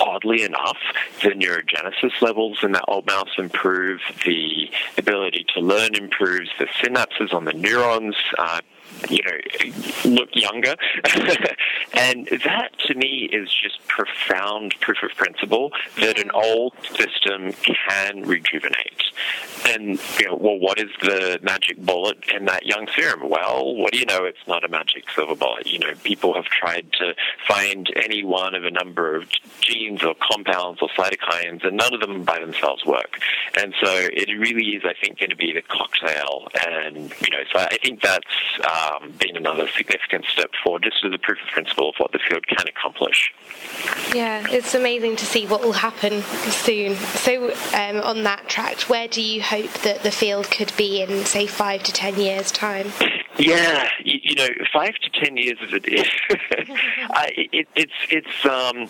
oddly 0.00 0.42
enough, 0.42 0.78
the 1.22 1.30
neurogenesis 1.30 2.20
levels 2.22 2.58
in 2.62 2.72
that 2.72 2.84
old 2.88 3.06
mouse 3.06 3.30
improve, 3.38 4.00
the 4.24 4.70
ability 4.96 5.44
to 5.54 5.60
learn 5.60 5.94
improves, 5.94 6.50
the 6.58 6.66
synapses 6.66 7.34
on 7.34 7.41
the 7.44 7.52
neurons 7.52 8.16
uh, 8.38 8.60
you 9.08 9.20
know, 9.24 10.10
look 10.10 10.28
younger. 10.32 10.74
and 11.94 12.26
that 12.44 12.78
to 12.86 12.94
me 12.94 13.28
is 13.32 13.48
just 13.52 13.86
profound 13.86 14.74
proof 14.80 14.98
of 15.02 15.10
principle 15.16 15.72
that 16.00 16.18
an 16.18 16.30
old 16.30 16.72
system 16.84 17.52
can 17.62 18.22
rejuvenate. 18.22 19.02
And, 19.66 20.00
you 20.18 20.26
know, 20.26 20.36
well, 20.36 20.58
what 20.58 20.78
is 20.78 20.90
the 21.02 21.38
magic 21.42 21.76
bullet 21.78 22.18
in 22.34 22.46
that 22.46 22.66
young 22.66 22.88
serum? 22.96 23.28
Well, 23.28 23.76
what 23.76 23.92
do 23.92 23.98
you 23.98 24.06
know? 24.06 24.24
It's 24.24 24.46
not 24.48 24.64
a 24.64 24.68
magic 24.68 25.04
silver 25.14 25.34
bullet. 25.34 25.66
You 25.66 25.78
know, 25.78 25.92
people 26.02 26.34
have 26.34 26.46
tried 26.46 26.90
to 26.92 27.14
find 27.46 27.92
any 27.96 28.24
one 28.24 28.54
of 28.54 28.64
a 28.64 28.70
number 28.70 29.14
of 29.14 29.28
genes 29.60 30.02
or 30.02 30.14
compounds 30.14 30.80
or 30.82 30.88
cytokines, 30.88 31.64
and 31.66 31.76
none 31.76 31.94
of 31.94 32.00
them 32.00 32.24
by 32.24 32.38
themselves 32.40 32.84
work. 32.84 33.20
And 33.56 33.74
so 33.80 33.90
it 33.90 34.28
really 34.38 34.70
is, 34.70 34.82
I 34.84 34.94
think, 35.00 35.18
going 35.18 35.30
to 35.30 35.36
be 35.36 35.52
the 35.52 35.62
cocktail. 35.62 36.48
And, 36.66 37.12
you 37.20 37.30
know, 37.30 37.44
so 37.52 37.60
I 37.60 37.76
think 37.82 38.00
that's 38.00 38.24
um, 38.66 39.12
been 39.12 39.36
another 39.36 39.68
significant 39.68 40.24
step 40.24 40.50
forward, 40.64 40.82
just 40.84 41.04
as 41.04 41.12
a 41.12 41.18
proof 41.18 41.38
of 41.42 41.48
principle 41.48 41.81
of 41.88 41.94
what 41.98 42.12
the 42.12 42.20
field 42.28 42.46
can 42.46 42.66
accomplish. 42.68 43.32
Yeah, 44.14 44.46
it's 44.50 44.74
amazing 44.74 45.16
to 45.16 45.26
see 45.26 45.46
what 45.46 45.62
will 45.62 45.72
happen 45.72 46.22
soon. 46.22 46.94
So, 46.96 47.52
um, 47.74 48.00
on 48.02 48.22
that 48.24 48.48
track, 48.48 48.80
where 48.82 49.08
do 49.08 49.22
you 49.22 49.42
hope 49.42 49.72
that 49.82 50.02
the 50.02 50.10
field 50.10 50.50
could 50.50 50.72
be 50.76 51.02
in, 51.02 51.24
say, 51.24 51.46
five 51.46 51.82
to 51.84 51.92
ten 51.92 52.18
years' 52.18 52.52
time? 52.52 52.92
Yeah, 53.38 53.88
you, 54.04 54.18
you 54.22 54.34
know, 54.34 54.48
five 54.72 54.94
to 54.96 55.10
ten 55.10 55.36
years 55.36 55.58
is 55.62 55.72
a, 55.72 55.80
I, 57.14 57.32
it, 57.52 57.68
it's 57.74 57.92
it's 58.10 58.46
um, 58.46 58.88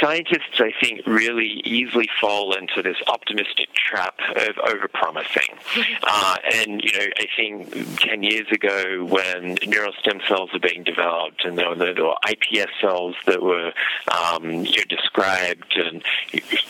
scientists 0.00 0.60
I 0.60 0.72
think 0.80 1.02
really 1.06 1.62
easily 1.64 2.08
fall 2.20 2.54
into 2.54 2.82
this 2.82 2.96
optimistic 3.06 3.72
trap 3.74 4.18
of 4.36 4.56
overpromising, 4.56 5.56
uh, 6.02 6.36
and 6.54 6.82
you 6.82 6.92
know 6.98 7.06
I 7.18 7.26
think 7.36 7.98
ten 8.00 8.22
years 8.22 8.46
ago 8.50 9.04
when 9.04 9.58
neural 9.66 9.92
stem 10.00 10.20
cells 10.28 10.50
were 10.52 10.60
being 10.60 10.84
developed 10.84 11.44
and 11.44 11.58
there 11.58 11.68
were, 11.68 11.76
there 11.76 12.04
were 12.04 12.16
IPS 12.28 12.72
cells 12.80 13.14
that 13.26 13.42
were 13.42 13.72
um, 14.08 14.44
you 14.44 14.78
know, 14.78 14.84
described 14.88 15.76
and 15.76 16.02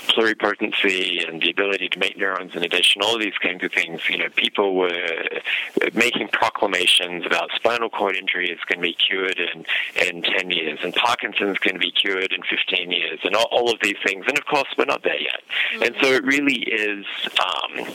pluripotency 0.09 1.29
and 1.29 1.43
the 1.43 1.51
ability 1.51 1.89
to 1.89 1.99
make 1.99 2.17
neurons 2.17 2.55
in 2.55 2.63
addition, 2.63 3.03
all 3.03 3.15
of 3.15 3.21
these 3.21 3.37
kinds 3.43 3.63
of 3.65 3.73
things, 3.73 4.09
you 4.09 4.19
know, 4.19 4.29
people 4.37 4.75
were 4.75 5.25
making 5.93 6.29
proclamations 6.29 7.25
about 7.27 7.51
spinal 7.55 7.91
cord 7.91 8.17
injury 8.17 8.51
is 8.51 8.61
going 8.67 8.79
to 8.79 8.83
be 8.83 8.95
cured 8.95 9.39
in, 9.39 9.65
in 10.07 10.23
10 10.23 10.51
years 10.51 10.79
and 10.83 10.95
Parkinson's 10.95 11.59
going 11.59 11.75
to 11.75 11.81
be 11.81 11.91
cured 11.91 12.33
in 12.33 12.43
15 12.43 12.91
years 12.91 12.94
and 13.25 13.35
all, 13.35 13.49
all 13.51 13.73
of 13.73 13.79
these 13.83 13.97
things. 14.05 14.25
And 14.29 14.39
of 14.39 14.47
course, 14.47 14.69
we're 14.77 14.85
not 14.85 15.03
there 15.03 15.21
yet. 15.21 15.41
Mm-hmm. 15.73 15.83
And 15.83 15.97
so 16.01 16.13
it 16.13 16.25
really 16.25 16.61
is, 16.61 17.05
um, 17.39 17.87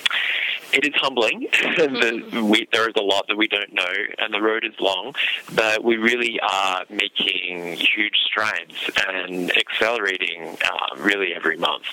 it 0.74 0.86
is 0.86 0.94
humbling. 0.96 1.48
the, 1.52 2.42
we, 2.44 2.68
there 2.72 2.88
is 2.88 2.96
a 2.98 3.02
lot 3.02 3.28
that 3.28 3.38
we 3.38 3.48
don't 3.48 3.74
know 3.74 3.92
and 4.18 4.34
the 4.34 4.42
road 4.42 4.64
is 4.64 4.74
long, 4.80 5.16
but 5.54 5.84
we 5.84 5.98
really 5.98 6.40
are 6.42 6.84
making 6.90 7.74
huge 7.74 8.18
strides 8.26 8.90
and 9.08 9.56
accelerating 9.58 10.58
uh, 10.64 10.96
really 10.98 11.34
every 11.34 11.58
month. 11.58 11.84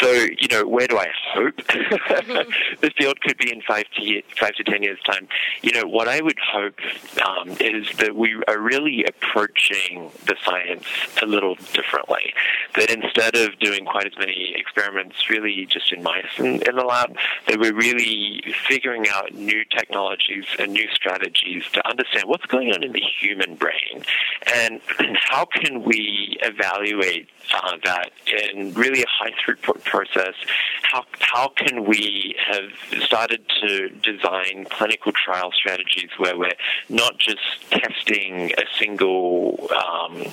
So, 0.00 0.10
you 0.10 0.48
know, 0.50 0.66
where 0.66 0.86
do 0.86 0.98
I 0.98 1.08
hope 1.32 1.56
the 1.66 2.92
field 2.96 3.20
could 3.20 3.38
be 3.38 3.52
in 3.52 3.62
five 3.62 3.84
to, 3.96 4.22
five 4.38 4.54
to 4.54 4.64
ten 4.64 4.82
years' 4.82 5.00
time? 5.04 5.28
You 5.62 5.72
know, 5.72 5.86
what 5.86 6.08
I 6.08 6.20
would 6.20 6.38
hope 6.38 6.78
um, 7.26 7.50
is 7.60 7.86
that 7.98 8.14
we 8.16 8.34
are 8.48 8.58
really 8.58 9.04
approaching 9.04 10.10
the 10.26 10.36
science 10.44 10.84
a 11.22 11.26
little 11.26 11.54
differently. 11.72 12.32
That 12.74 12.90
instead 12.90 13.36
of 13.36 13.58
doing 13.58 13.84
quite 13.84 14.06
as 14.06 14.18
many 14.18 14.54
experiments 14.56 15.30
really 15.30 15.66
just 15.66 15.92
in 15.92 16.02
mice 16.02 16.24
in, 16.38 16.62
in 16.62 16.76
the 16.76 16.84
lab, 16.84 17.16
that 17.48 17.58
we're 17.58 17.74
really 17.74 18.15
figuring 18.68 19.06
out 19.08 19.34
new 19.34 19.64
technologies 19.64 20.44
and 20.58 20.72
new 20.72 20.88
strategies 20.92 21.64
to 21.72 21.88
understand 21.88 22.24
what's 22.26 22.46
going 22.46 22.72
on 22.72 22.82
in 22.82 22.92
the 22.92 23.02
human 23.20 23.54
brain 23.54 24.04
and 24.54 24.80
how 25.28 25.44
can 25.44 25.82
we 25.82 26.36
evaluate 26.42 27.28
uh, 27.54 27.76
that 27.84 28.10
in 28.26 28.72
really 28.74 29.02
a 29.02 29.06
high 29.08 29.32
throughput 29.32 29.82
process. 29.84 30.34
How, 30.82 31.04
how 31.20 31.48
can 31.48 31.84
we 31.84 32.34
have 32.50 33.02
started 33.02 33.44
to 33.60 33.88
design 33.88 34.66
clinical 34.70 35.12
trial 35.12 35.52
strategies 35.52 36.10
where 36.18 36.36
we're 36.36 36.52
not 36.88 37.18
just 37.18 37.40
testing 37.70 38.52
a 38.58 38.64
single 38.78 39.68
um, 39.72 40.24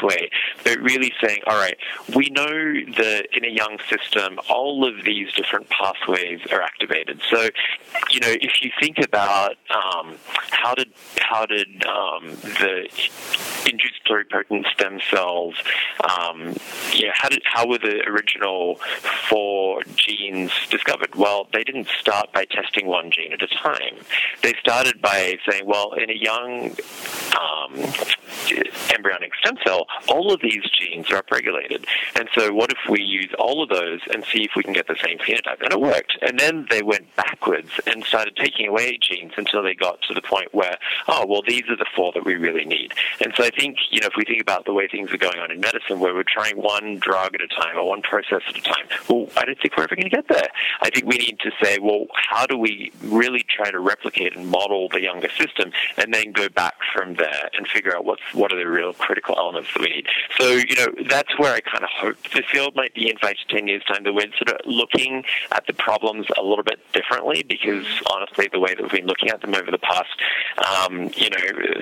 pathway, 0.00 0.30
but 0.64 0.78
really 0.80 1.12
saying, 1.22 1.40
all 1.46 1.56
right, 1.56 1.76
we 2.14 2.28
know 2.30 2.46
that 2.46 3.28
in 3.32 3.44
a 3.44 3.48
young 3.48 3.78
system, 3.88 4.38
all 4.48 4.86
of 4.86 5.04
these 5.04 5.32
different 5.32 5.68
pathways 5.70 6.40
are 6.52 6.62
activated. 6.62 7.20
So, 7.30 7.48
you 8.10 8.20
know, 8.20 8.30
if 8.30 8.62
you 8.62 8.70
think 8.80 8.98
about 8.98 9.56
um, 9.74 10.16
how 10.50 10.74
did 10.74 10.92
how 11.18 11.46
did 11.46 11.84
um, 11.86 12.28
the 12.60 12.88
induced 13.66 14.00
pluripotent 14.06 14.66
stem 14.72 15.00
cells 15.10 15.54
um, 16.02 16.54
yeah, 16.94 17.10
how 17.14 17.28
did 17.28 17.42
how 17.44 17.66
were 17.66 17.78
the 17.78 18.02
original 18.08 18.76
four 19.28 19.82
genes 19.96 20.52
discovered? 20.70 21.14
Well, 21.14 21.48
they 21.52 21.62
didn't 21.62 21.88
start 21.88 22.32
by 22.32 22.44
testing 22.46 22.86
one 22.86 23.10
gene 23.10 23.32
at 23.32 23.42
a 23.42 23.46
time. 23.48 23.96
They 24.42 24.54
started 24.60 25.00
by 25.00 25.38
saying, 25.48 25.66
well, 25.66 25.92
in 25.92 26.10
a 26.10 26.14
young 26.14 26.76
um, 27.34 27.74
embryonic 28.94 29.32
stem 29.36 29.56
cell, 29.64 29.86
all 30.08 30.32
of 30.32 30.40
these 30.40 30.62
genes 30.70 31.10
are 31.10 31.22
upregulated. 31.22 31.84
And 32.16 32.28
so, 32.36 32.52
what 32.52 32.70
if 32.70 32.78
we 32.88 33.02
use 33.02 33.30
all 33.38 33.62
of 33.62 33.68
those 33.68 34.00
and 34.12 34.24
see 34.24 34.44
if 34.44 34.52
we 34.56 34.62
can 34.62 34.72
get 34.72 34.86
the 34.86 34.96
same 35.02 35.18
phenotype? 35.18 35.62
And 35.62 35.72
it 35.72 35.80
worked. 35.80 36.18
And 36.22 36.38
then 36.38 36.66
they 36.70 36.82
went 36.82 37.14
backwards 37.16 37.70
and 37.86 38.04
started 38.04 38.36
taking 38.36 38.68
away 38.68 38.98
genes 39.00 39.32
until 39.36 39.62
they 39.62 39.74
got 39.74 40.00
to 40.02 40.14
the 40.14 40.22
point 40.22 40.52
where, 40.54 40.76
oh, 41.08 41.26
well, 41.26 41.42
these 41.46 41.64
are 41.68 41.76
the 41.76 41.86
four 41.94 42.12
that 42.12 42.24
we 42.24 42.34
really 42.34 42.64
need. 42.64 42.92
And 43.20 43.32
so, 43.36 43.44
I 43.44 43.50
think, 43.50 43.76
you 43.90 44.00
know, 44.00 44.08
if 44.08 44.14
we 44.16 44.24
think 44.24 44.40
about 44.40 44.64
the 44.64 44.72
way 44.72 44.88
things 44.88 45.12
are 45.12 45.18
going 45.18 45.38
on 45.38 45.50
in 45.50 45.60
medicine, 45.60 46.00
where 46.00 46.14
we're 46.14 46.24
trying 46.24 46.56
one 46.56 46.98
drug 46.98 47.34
at 47.34 47.40
a 47.40 47.48
time 47.48 47.76
or 47.76 47.88
one 47.88 48.02
process 48.02 48.42
at 48.48 48.56
a 48.56 48.62
time, 48.62 48.86
well, 49.08 49.28
I 49.36 49.44
don't 49.44 49.58
think 49.60 49.76
we're 49.76 49.84
ever 49.84 49.96
going 49.96 50.10
to 50.10 50.16
get 50.16 50.28
there. 50.28 50.48
I 50.82 50.90
think 50.90 51.06
we 51.06 51.18
need 51.18 51.38
to 51.40 51.50
say, 51.62 51.78
well, 51.78 52.06
how 52.14 52.46
do 52.46 52.56
we 52.56 52.92
really 53.02 53.44
try 53.48 53.70
to 53.70 53.78
replicate 53.78 54.36
and 54.36 54.48
model 54.48 54.88
the 54.88 55.00
younger 55.00 55.28
system 55.30 55.72
and 55.96 56.12
then 56.12 56.32
go 56.32 56.48
back 56.48 56.74
from 56.94 57.14
and 57.56 57.66
figure 57.68 57.96
out 57.96 58.04
what's, 58.04 58.22
what 58.32 58.52
are 58.52 58.58
the 58.58 58.68
real 58.68 58.92
critical 58.92 59.36
elements 59.38 59.70
that 59.74 59.80
we 59.80 59.88
need. 59.88 60.06
So, 60.38 60.48
you 60.50 60.76
know, 60.76 60.88
that's 61.08 61.38
where 61.38 61.54
I 61.54 61.60
kind 61.60 61.84
of 61.84 61.90
hope 61.90 62.16
the 62.34 62.42
field 62.42 62.74
might 62.76 62.94
be 62.94 63.10
in 63.10 63.16
five 63.18 63.36
to 63.36 63.54
ten 63.54 63.68
years' 63.68 63.82
time, 63.84 64.04
that 64.04 64.12
we're 64.12 64.30
sort 64.36 64.50
of 64.50 64.66
looking 64.66 65.24
at 65.52 65.66
the 65.66 65.72
problems 65.72 66.26
a 66.38 66.42
little 66.42 66.64
bit 66.64 66.80
differently 66.92 67.44
because 67.46 67.84
honestly, 68.12 68.48
the 68.52 68.60
way 68.60 68.74
that 68.74 68.82
we've 68.82 68.92
been 68.92 69.06
looking 69.06 69.30
at 69.30 69.40
them 69.40 69.54
over 69.54 69.70
the 69.70 69.78
past, 69.78 70.10
um, 70.88 71.10
you 71.16 71.30
know, 71.30 71.80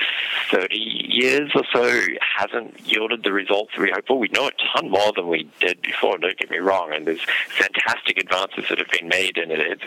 30 0.51 0.77
years 0.77 1.51
or 1.55 1.65
so 1.73 2.01
hasn't 2.37 2.79
yielded 2.87 3.23
the 3.25 3.33
results 3.33 3.73
that 3.77 3.83
we 3.83 3.91
hope 3.91 4.07
for. 4.07 4.19
We 4.19 4.29
know 4.29 4.49
a 4.49 4.53
ton 4.73 4.91
more 4.91 5.13
than 5.15 5.29
we 5.29 5.49
did 5.61 5.83
before, 5.83 6.19
don't 6.19 6.37
get 6.39 6.51
me 6.51 6.59
wrong, 6.59 6.93
and 6.93 7.07
there's 7.07 7.25
fantastic 7.49 8.19
advances 8.19 8.65
that 8.69 8.79
have 8.79 8.91
been 8.91 9.09
made, 9.09 9.39
and 9.39 9.51
it's 9.53 9.83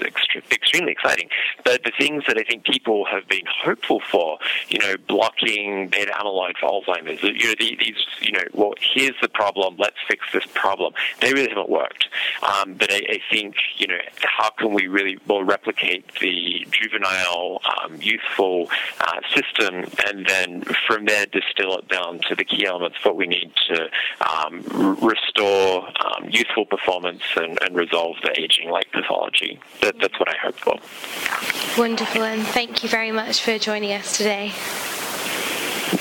extremely 0.51 0.91
exciting. 0.91 1.29
But 1.63 1.83
the 1.83 1.91
things 1.97 2.23
that 2.27 2.37
I 2.37 2.43
think 2.43 2.65
people 2.65 3.05
have 3.05 3.27
been 3.27 3.45
hopeful 3.63 4.01
for, 4.11 4.37
you 4.69 4.79
know, 4.79 4.95
blocking 5.41 5.88
beta 5.89 6.12
amyloid 6.12 6.58
for 6.60 6.69
Alzheimer's, 6.69 7.21
you 7.23 7.47
know, 7.47 7.56
these, 7.60 7.95
you 8.21 8.32
know, 8.32 8.43
well, 8.54 8.73
here's 8.80 9.15
the 9.21 9.30
problem, 9.30 9.75
let's 9.77 9.97
fix 10.08 10.25
this 10.34 10.45
problem. 10.54 10.93
They 11.19 11.34
really 11.34 11.49
haven't 11.49 11.69
worked. 11.69 12.08
Um, 12.43 12.75
but 12.75 12.91
I, 12.91 13.01
I, 13.10 13.19
think, 13.30 13.56
you 13.77 13.88
know, 13.88 13.99
how 14.21 14.49
can 14.51 14.73
we 14.73 14.88
really 14.88 15.17
well 15.27 15.43
replicate 15.43 16.06
the 16.19 16.65
juvenile, 16.71 17.62
um, 17.84 17.97
youthful 18.01 18.69
uh, 18.99 19.21
system 19.34 19.86
and 20.08 20.25
then 20.27 20.63
from 20.88 21.06
there 21.06 21.25
distill 21.25 21.77
it 21.77 21.88
down 21.88 22.19
to 22.27 22.36
the 22.36 22.43
key 22.43 22.65
elements 22.65 22.97
what 23.04 23.15
we 23.15 23.27
need 23.27 23.51
to 23.67 23.89
um, 24.27 24.63
restore 25.01 25.88
um, 25.88 26.27
youthful 26.30 26.65
performance 26.65 27.21
and, 27.36 27.58
and, 27.62 27.75
resolve 27.75 28.15
the 28.21 28.39
aging-like 28.39 28.91
pathology. 28.91 29.60
That, 29.82 29.97
that's 29.99 30.19
what 30.19 30.30
I 30.30 30.36
hope 30.38 30.56
for. 30.56 31.80
Wonderful, 31.80 32.23
and 32.23 32.43
thank 32.43 32.84
you 32.84 32.89
very 32.89 33.12
much 33.12 33.41
for 33.41 33.58
joining 33.58 33.93
us 33.93 34.17
today. 34.17 34.51